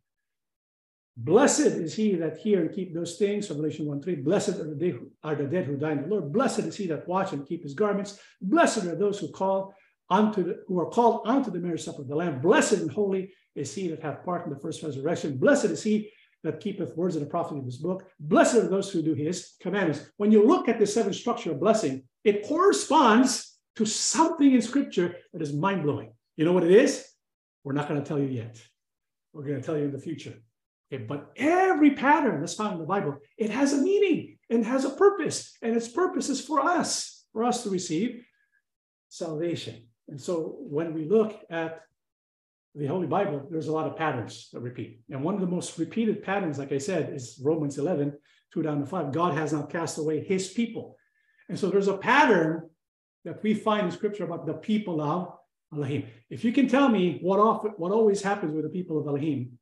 [1.15, 4.15] Blessed is he that hear and keep those things, Revelation 1 3.
[4.17, 6.31] Blessed are the, are the dead who die in the Lord.
[6.31, 8.19] Blessed is he that watch and keep his garments.
[8.39, 9.73] Blessed are those who call
[10.11, 12.39] unto the, who are called unto the marriage supper of the Lamb.
[12.39, 15.37] Blessed and holy is he that hath part in the first resurrection.
[15.37, 16.11] Blessed is he
[16.47, 18.09] that keepeth words of the prophet of his book.
[18.19, 20.05] Blessed are those who do his commandments.
[20.17, 25.15] When you look at the seven structure of blessing, it corresponds to something in scripture
[25.33, 26.13] that is mind blowing.
[26.35, 27.05] You know what it is?
[27.63, 28.59] We're not going to tell you yet.
[29.33, 30.33] We're going to tell you in the future.
[30.91, 34.85] Okay, but every pattern that's found in the Bible, it has a meaning and has
[34.85, 38.23] a purpose, and its purpose is for us, for us to receive
[39.09, 39.87] salvation.
[40.07, 41.81] And so when we look at
[42.77, 45.01] the Holy Bible, there's a lot of patterns that repeat.
[45.09, 48.13] And one of the most repeated patterns, like I said, is Romans 11,
[48.53, 49.11] 2 down to 5.
[49.11, 50.95] God has not cast away his people.
[51.49, 52.69] And so there's a pattern
[53.25, 55.33] that we find in scripture about the people of
[55.73, 56.05] Elohim.
[56.29, 59.57] If you can tell me what, often, what always happens with the people of Elohim,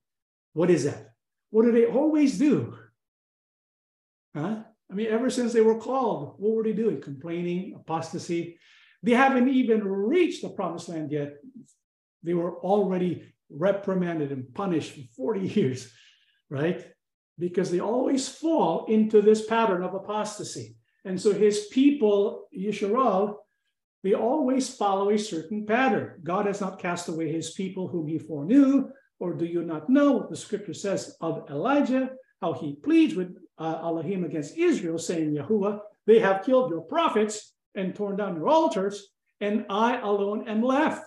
[0.53, 1.13] what is that?
[1.51, 2.78] What do they always do?
[4.36, 4.63] Huh?
[4.91, 7.01] I mean, ever since they were called, what were they doing?
[7.01, 8.57] Complaining, apostasy.
[9.01, 11.36] They haven't even reached the promised land yet.
[12.26, 15.91] They were already reprimanded and punished for 40 years,
[16.49, 16.86] right?
[17.38, 20.76] Because they always fall into this pattern of apostasy.
[21.03, 23.36] And so his people, Yisrael,
[24.03, 26.19] they always follow a certain pattern.
[26.23, 28.89] God has not cast away his people whom he foreknew.
[29.19, 32.11] Or do you not know what the scripture says of Elijah,
[32.41, 37.53] how he pleads with uh, Elohim against Israel, saying, Yahuwah, they have killed your prophets
[37.76, 39.07] and torn down your altars,
[39.41, 41.05] and I alone am left,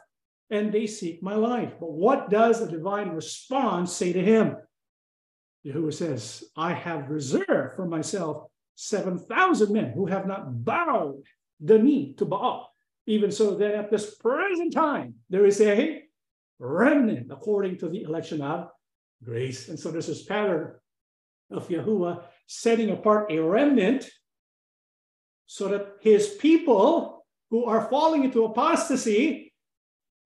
[0.50, 1.72] and they seek my life.
[1.78, 4.56] But what does the divine response say to him?
[5.66, 8.44] Yahuwah says, I have reserved for myself
[8.76, 11.22] 7,000 men who have not bowed
[11.60, 12.72] the knee to Baal.
[13.06, 16.02] Even so, that at this present time, there is a
[16.58, 18.68] remnant according to the election of
[19.24, 19.68] grace.
[19.68, 20.74] And so there's this pattern
[21.50, 24.08] of Yahuwah setting apart a remnant
[25.46, 29.47] so that his people who are falling into apostasy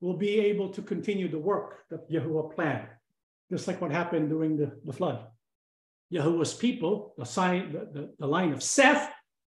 [0.03, 2.89] will be able to continue the work that Yahuwah planned,
[3.51, 5.25] just like what happened during the, the flood.
[6.13, 9.11] Yahuwah's people, the, sign, the, the, the line of Seth,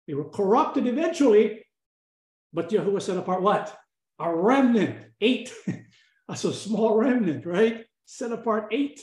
[0.05, 1.65] they were corrupted eventually,
[2.51, 3.75] but Yahuwah set apart what?
[4.19, 5.51] A remnant, eight.
[6.27, 7.85] That's a small remnant, right?
[8.05, 9.01] Set apart eight.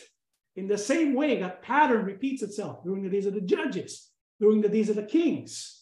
[0.56, 4.60] In the same way, that pattern repeats itself during the days of the judges, during
[4.60, 5.79] the days of the kings,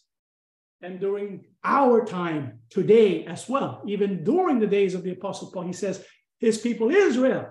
[0.83, 3.83] and during our time today as well.
[3.87, 6.05] Even during the days of the Apostle Paul, he says,
[6.39, 7.49] his people Israel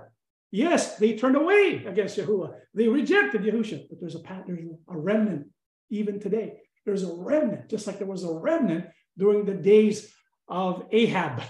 [0.51, 2.53] Yes, they turned away against Yahuwah.
[2.73, 5.47] They rejected Yahusha, but there's a pattern, a remnant
[5.89, 6.53] even today.
[6.85, 8.85] There's a remnant, just like there was a remnant
[9.17, 10.13] during the days
[10.47, 11.43] of Ahab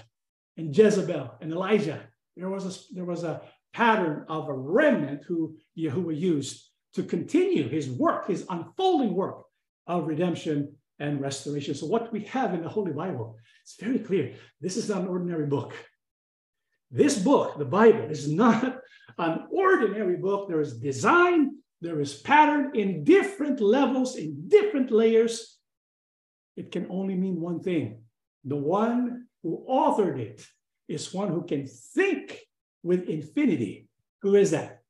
[0.56, 2.00] and Jezebel and Elijah.
[2.36, 7.68] There was a, there was a pattern of a remnant who Yahuwah used to continue
[7.68, 9.44] his work, his unfolding work
[9.86, 11.74] of redemption and restoration.
[11.74, 14.34] So, what we have in the Holy Bible, it's very clear.
[14.60, 15.74] This is not an ordinary book.
[16.90, 18.80] This book, the Bible, is not
[19.18, 20.48] an ordinary book.
[20.48, 25.58] There is design, there is pattern in different levels, in different layers.
[26.56, 28.02] It can only mean one thing.
[28.44, 30.44] The one who authored it
[30.88, 32.38] is one who can think
[32.82, 33.88] with infinity.
[34.22, 34.80] Who is that?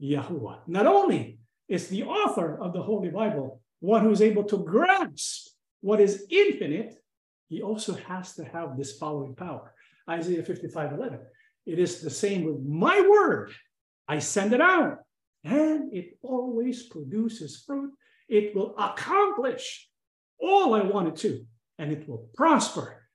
[0.00, 0.60] Yahuwah.
[0.68, 1.38] Not only
[1.68, 5.39] is the author of the Holy Bible one who is able to grasp
[5.80, 6.94] what is infinite,
[7.48, 9.74] he also has to have this following power.
[10.08, 11.20] Isaiah 55 11.
[11.66, 13.52] It is the same with my word.
[14.08, 14.98] I send it out,
[15.44, 17.92] and it always produces fruit.
[18.28, 19.88] It will accomplish
[20.40, 21.44] all I want it to,
[21.78, 23.08] and it will prosper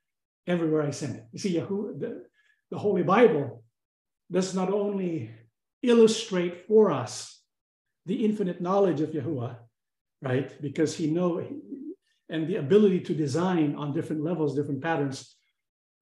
[0.46, 1.24] everywhere I send it.
[1.32, 2.22] You see, Yahuwah, the,
[2.70, 3.64] the Holy Bible
[4.30, 5.30] does not only
[5.82, 7.40] illustrate for us
[8.06, 9.56] the infinite knowledge of Yahuwah,
[10.22, 10.60] right?
[10.62, 11.38] Because he know
[12.28, 15.36] and the ability to design on different levels, different patterns,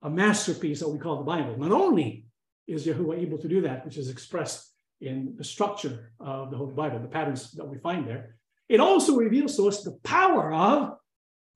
[0.01, 1.57] a masterpiece that we call the Bible.
[1.57, 2.25] Not only
[2.67, 4.71] is Yahuwah able to do that, which is expressed
[5.01, 8.35] in the structure of the Holy Bible, the patterns that we find there,
[8.67, 10.97] it also reveals to us the power of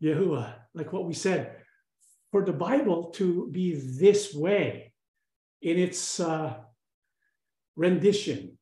[0.03, 1.55] Yahuwah, like what we said,
[2.31, 4.93] for the Bible to be this way
[5.61, 6.55] in its uh,
[7.75, 8.57] rendition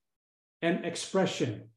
[0.62, 1.70] and expression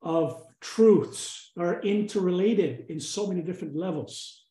[0.00, 4.46] of truths are interrelated in so many different levels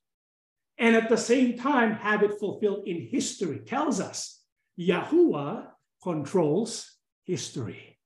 [0.78, 4.42] and at the same time have it fulfilled in history tells us
[4.80, 5.68] Yahuwah
[6.04, 7.98] controls history.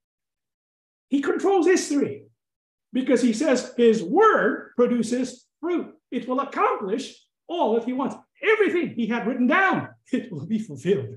[1.10, 2.26] He controls history
[2.94, 5.94] because he says his word produces fruit.
[6.12, 7.16] It will accomplish
[7.48, 8.16] all that he wants.
[8.42, 11.16] Everything he had written down, it will be fulfilled.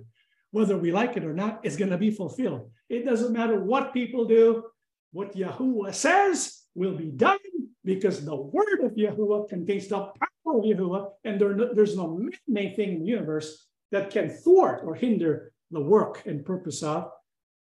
[0.50, 2.70] Whether we like it or not, it's going to be fulfilled.
[2.88, 4.64] It doesn't matter what people do,
[5.12, 7.38] what Yahuwah says will be done
[7.84, 12.74] because the word of Yahuwah contains the power of Yahuwah, and there, there's no main
[12.74, 17.10] thing in the universe that can thwart or hinder the work and purpose of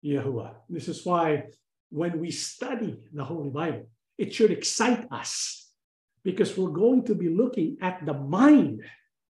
[0.03, 0.55] Yahuwah.
[0.69, 1.43] This is why
[1.89, 3.87] when we study the Holy Bible,
[4.17, 5.71] it should excite us
[6.23, 8.81] because we're going to be looking at the mind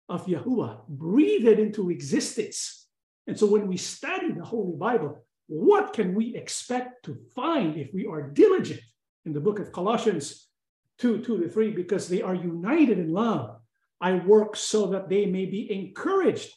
[0.08, 2.88] of Yahuwah, breathe it into existence.
[3.26, 7.94] And so when we study the Holy Bible, what can we expect to find if
[7.94, 8.80] we are diligent
[9.26, 10.48] in the book of Colossians
[10.98, 11.70] 2 2 to 3?
[11.72, 13.58] Because they are united in love.
[14.00, 16.54] I work so that they may be encouraged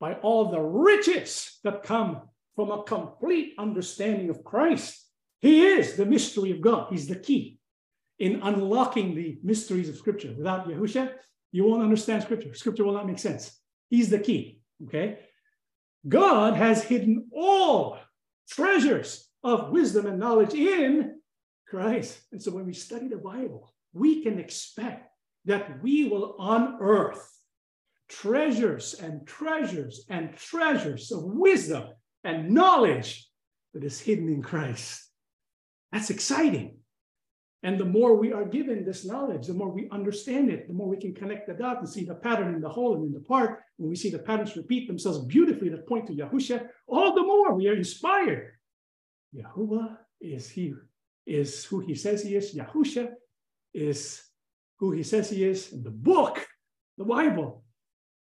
[0.00, 2.22] by all the riches that come
[2.54, 5.04] from a complete understanding of Christ.
[5.40, 7.58] He is the mystery of God, He's the key
[8.18, 10.34] in unlocking the mysteries of Scripture.
[10.36, 11.12] Without Yahusha,
[11.52, 12.54] you won't understand Scripture.
[12.54, 13.58] Scripture will not make sense.
[13.90, 14.60] He's the key.
[14.84, 15.18] Okay.
[16.08, 17.98] God has hidden all
[18.48, 21.15] treasures of wisdom and knowledge in
[21.66, 22.20] Christ.
[22.32, 25.10] And so when we study the Bible, we can expect
[25.44, 27.32] that we will unearth
[28.08, 31.88] treasures and treasures and treasures of wisdom
[32.24, 33.28] and knowledge
[33.74, 35.02] that is hidden in Christ.
[35.92, 36.78] That's exciting.
[37.62, 40.88] And the more we are given this knowledge, the more we understand it, the more
[40.88, 43.20] we can connect the dots and see the pattern in the whole and in the
[43.20, 43.60] part.
[43.76, 47.54] When we see the patterns repeat themselves beautifully that point to Yahusha, all the more
[47.54, 48.52] we are inspired.
[49.34, 50.74] Yahuwah is he,
[51.26, 52.54] is who he says he is.
[52.54, 53.10] Yahusha
[53.74, 54.22] is
[54.78, 55.72] who he says he is.
[55.72, 56.46] And the book,
[56.98, 57.64] the Bible,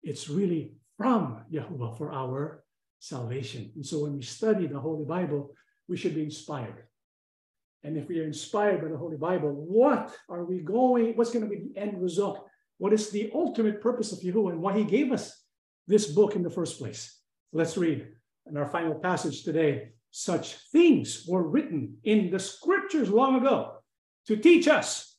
[0.04, 2.64] it's really from Yahuwah for our
[3.00, 3.72] salvation.
[3.76, 5.54] And so when we study the Holy Bible,
[5.88, 6.84] we should be inspired.
[7.84, 11.14] And if we are inspired by the Holy Bible, what are we going?
[11.16, 12.48] What's going to be the end result?
[12.78, 15.44] What is the ultimate purpose of Yahuwah and why he gave us
[15.88, 17.20] this book in the first place?
[17.52, 18.08] Let's read
[18.48, 19.89] in our final passage today.
[20.16, 23.78] Such things were written in the scriptures long ago
[24.28, 25.18] to teach us.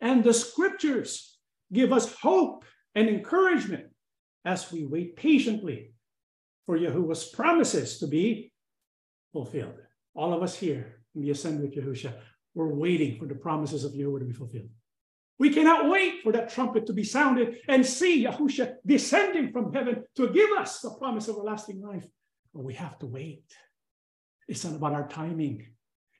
[0.00, 1.38] And the scriptures
[1.70, 2.64] give us hope
[2.94, 3.88] and encouragement
[4.46, 5.92] as we wait patiently
[6.64, 8.54] for Yahuwah's promises to be
[9.34, 9.78] fulfilled.
[10.14, 12.14] All of us here in the assembly of Yahusha,
[12.54, 14.70] we're waiting for the promises of Yahuwah to be fulfilled.
[15.38, 20.04] We cannot wait for that trumpet to be sounded and see Yahusha descending from heaven
[20.14, 22.06] to give us the promise of everlasting life.
[22.54, 23.44] But we have to wait.
[24.48, 25.66] It's not about our timing.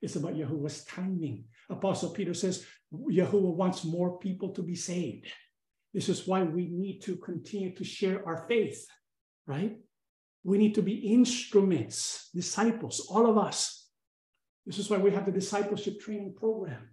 [0.02, 1.44] It's about Yahuwah's timing.
[1.70, 5.26] Apostle Peter says Yahuwah wants more people to be saved.
[5.94, 8.86] This is why we need to continue to share our faith,
[9.46, 9.76] right?
[10.44, 13.88] We need to be instruments, disciples, all of us.
[14.66, 16.90] This is why we have the discipleship training program.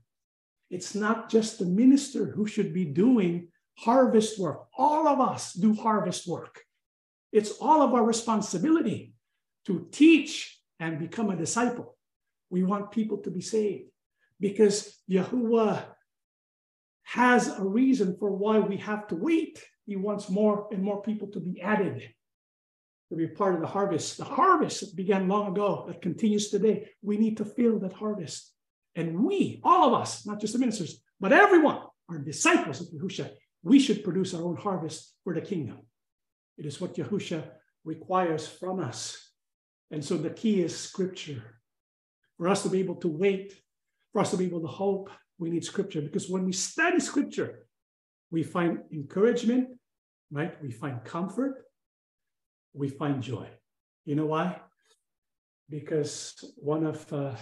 [0.70, 4.68] It's not just the minister who should be doing harvest work.
[4.78, 6.62] All of us do harvest work.
[7.32, 9.14] It's all of our responsibility
[9.66, 11.98] to teach and become a disciple.
[12.50, 13.90] We want people to be saved
[14.40, 15.84] because Yahuwah
[17.04, 19.64] has a reason for why we have to wait.
[19.86, 22.02] He wants more and more people to be added,
[23.10, 24.18] to be part of the harvest.
[24.18, 26.90] The harvest that began long ago, that continues today.
[27.02, 28.52] We need to fill that harvest.
[28.96, 33.32] And we, all of us, not just the ministers, but everyone, are disciples of Yahusha.
[33.64, 35.80] We should produce our own harvest for the kingdom.
[36.58, 37.44] It is what Yahusha
[37.86, 39.32] requires from us.
[39.94, 41.44] And so the key is scripture.
[42.38, 43.54] For us to be able to wait,
[44.12, 47.68] for us to be able to hope, we need scripture because when we study scripture,
[48.32, 49.70] we find encouragement,
[50.32, 50.60] right?
[50.64, 51.66] We find comfort,
[52.74, 53.48] we find joy.
[54.06, 54.60] You know why?
[55.70, 57.36] Because one of uh,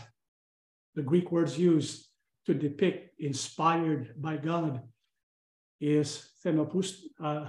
[0.96, 2.06] the Greek words used
[2.48, 4.82] to depict inspired by God
[5.80, 7.48] is theopneustos, uh,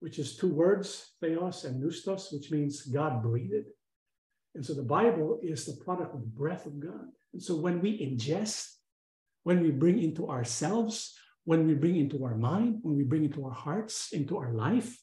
[0.00, 3.68] which is two words, theos and pneustos, which means God breathed.
[4.54, 7.08] And so the Bible is the product of the breath of God.
[7.32, 8.68] And so when we ingest,
[9.42, 11.14] when we bring into ourselves,
[11.44, 14.96] when we bring into our mind, when we bring into our hearts, into our life,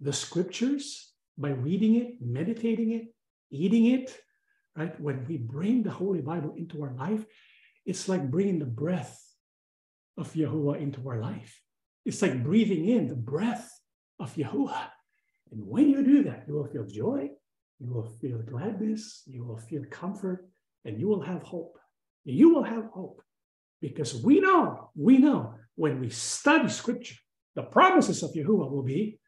[0.00, 3.06] the scriptures, by reading it, meditating it,
[3.50, 4.18] eating it,
[4.76, 4.98] right?
[5.00, 7.24] When we bring the Holy Bible into our life,
[7.84, 9.18] it's like bringing the breath
[10.16, 11.60] of Yahuwah into our life.
[12.04, 13.70] It's like breathing in the breath
[14.18, 14.88] of Yahuwah.
[15.52, 17.28] And when you do that, you will feel joy,
[17.78, 20.48] you will feel gladness, you will feel comfort,
[20.84, 21.78] and you will have hope.
[22.24, 23.22] You will have hope
[23.80, 27.16] because we know, we know when we study scripture,
[27.54, 29.18] the promises of Yahuwah will be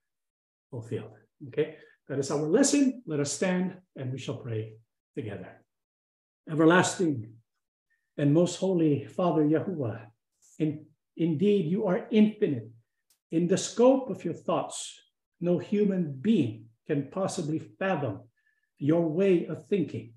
[0.70, 1.12] fulfilled.
[1.48, 1.76] Okay,
[2.08, 3.02] that is our lesson.
[3.06, 4.74] Let us stand and we shall pray
[5.14, 5.48] together.
[6.50, 7.30] Everlasting
[8.16, 10.00] and most holy Father Yahuwah,
[10.58, 10.86] in,
[11.18, 12.70] Indeed, you are infinite.
[13.30, 14.98] In the scope of your thoughts,
[15.40, 18.20] no human being can possibly fathom
[18.78, 20.14] your way of thinking.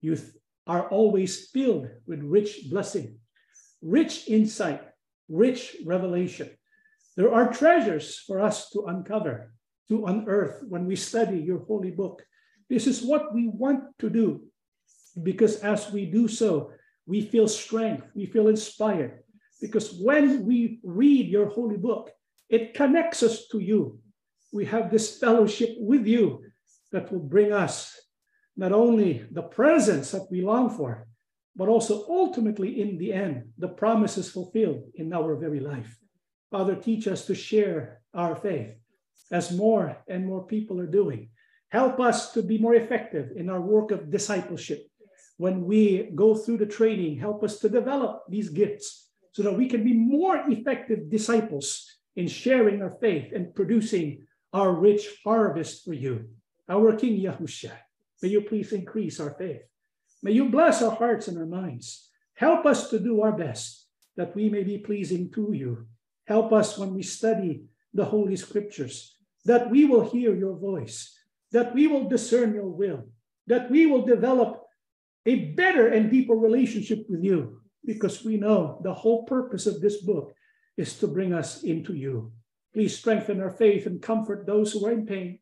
[0.00, 0.28] You th-
[0.66, 3.18] are always filled with rich blessing,
[3.82, 4.82] rich insight,
[5.28, 6.50] rich revelation.
[7.16, 9.52] There are treasures for us to uncover,
[9.88, 12.22] to unearth when we study your holy book.
[12.68, 14.42] This is what we want to do
[15.22, 16.72] because as we do so,
[17.06, 19.22] we feel strength, we feel inspired.
[19.60, 22.10] Because when we read your holy book,
[22.48, 24.00] it connects us to you.
[24.52, 26.42] We have this fellowship with you
[26.92, 27.98] that will bring us
[28.56, 31.08] not only the presence that we long for,
[31.56, 35.96] but also ultimately in the end, the promises fulfilled in our very life.
[36.50, 38.74] Father, teach us to share our faith
[39.32, 41.30] as more and more people are doing.
[41.70, 44.86] Help us to be more effective in our work of discipleship.
[45.36, 49.68] When we go through the training, help us to develop these gifts so that we
[49.68, 55.92] can be more effective disciples in sharing our faith and producing our rich harvest for
[55.92, 56.28] you.
[56.68, 57.72] Our King Yahusha,
[58.22, 59.62] may you please increase our faith.
[60.22, 62.08] May you bless our hearts and our minds.
[62.34, 63.86] Help us to do our best
[64.16, 65.86] that we may be pleasing to you.
[66.26, 71.14] Help us when we study the Holy Scriptures, that we will hear your voice,
[71.52, 73.04] that we will discern your will,
[73.46, 74.62] that we will develop
[75.26, 80.00] a better and deeper relationship with you, because we know the whole purpose of this
[80.02, 80.34] book
[80.76, 82.32] is to bring us into you.
[82.72, 85.38] Please strengthen our faith and comfort those who are in pain,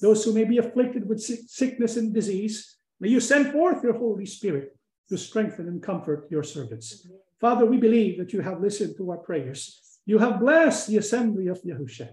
[0.00, 2.76] those who may be afflicted with sickness and disease.
[3.00, 4.76] May you send forth your Holy Spirit
[5.08, 7.06] to strengthen and comfort your servants.
[7.40, 9.80] Father, we believe that you have listened to our prayers.
[10.06, 12.10] You have blessed the assembly of Yahusha.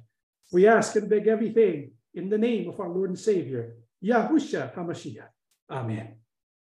[0.52, 5.30] We ask and beg everything in the name of our Lord and Savior, Yahusha HaMashiach.
[5.70, 6.21] Amen.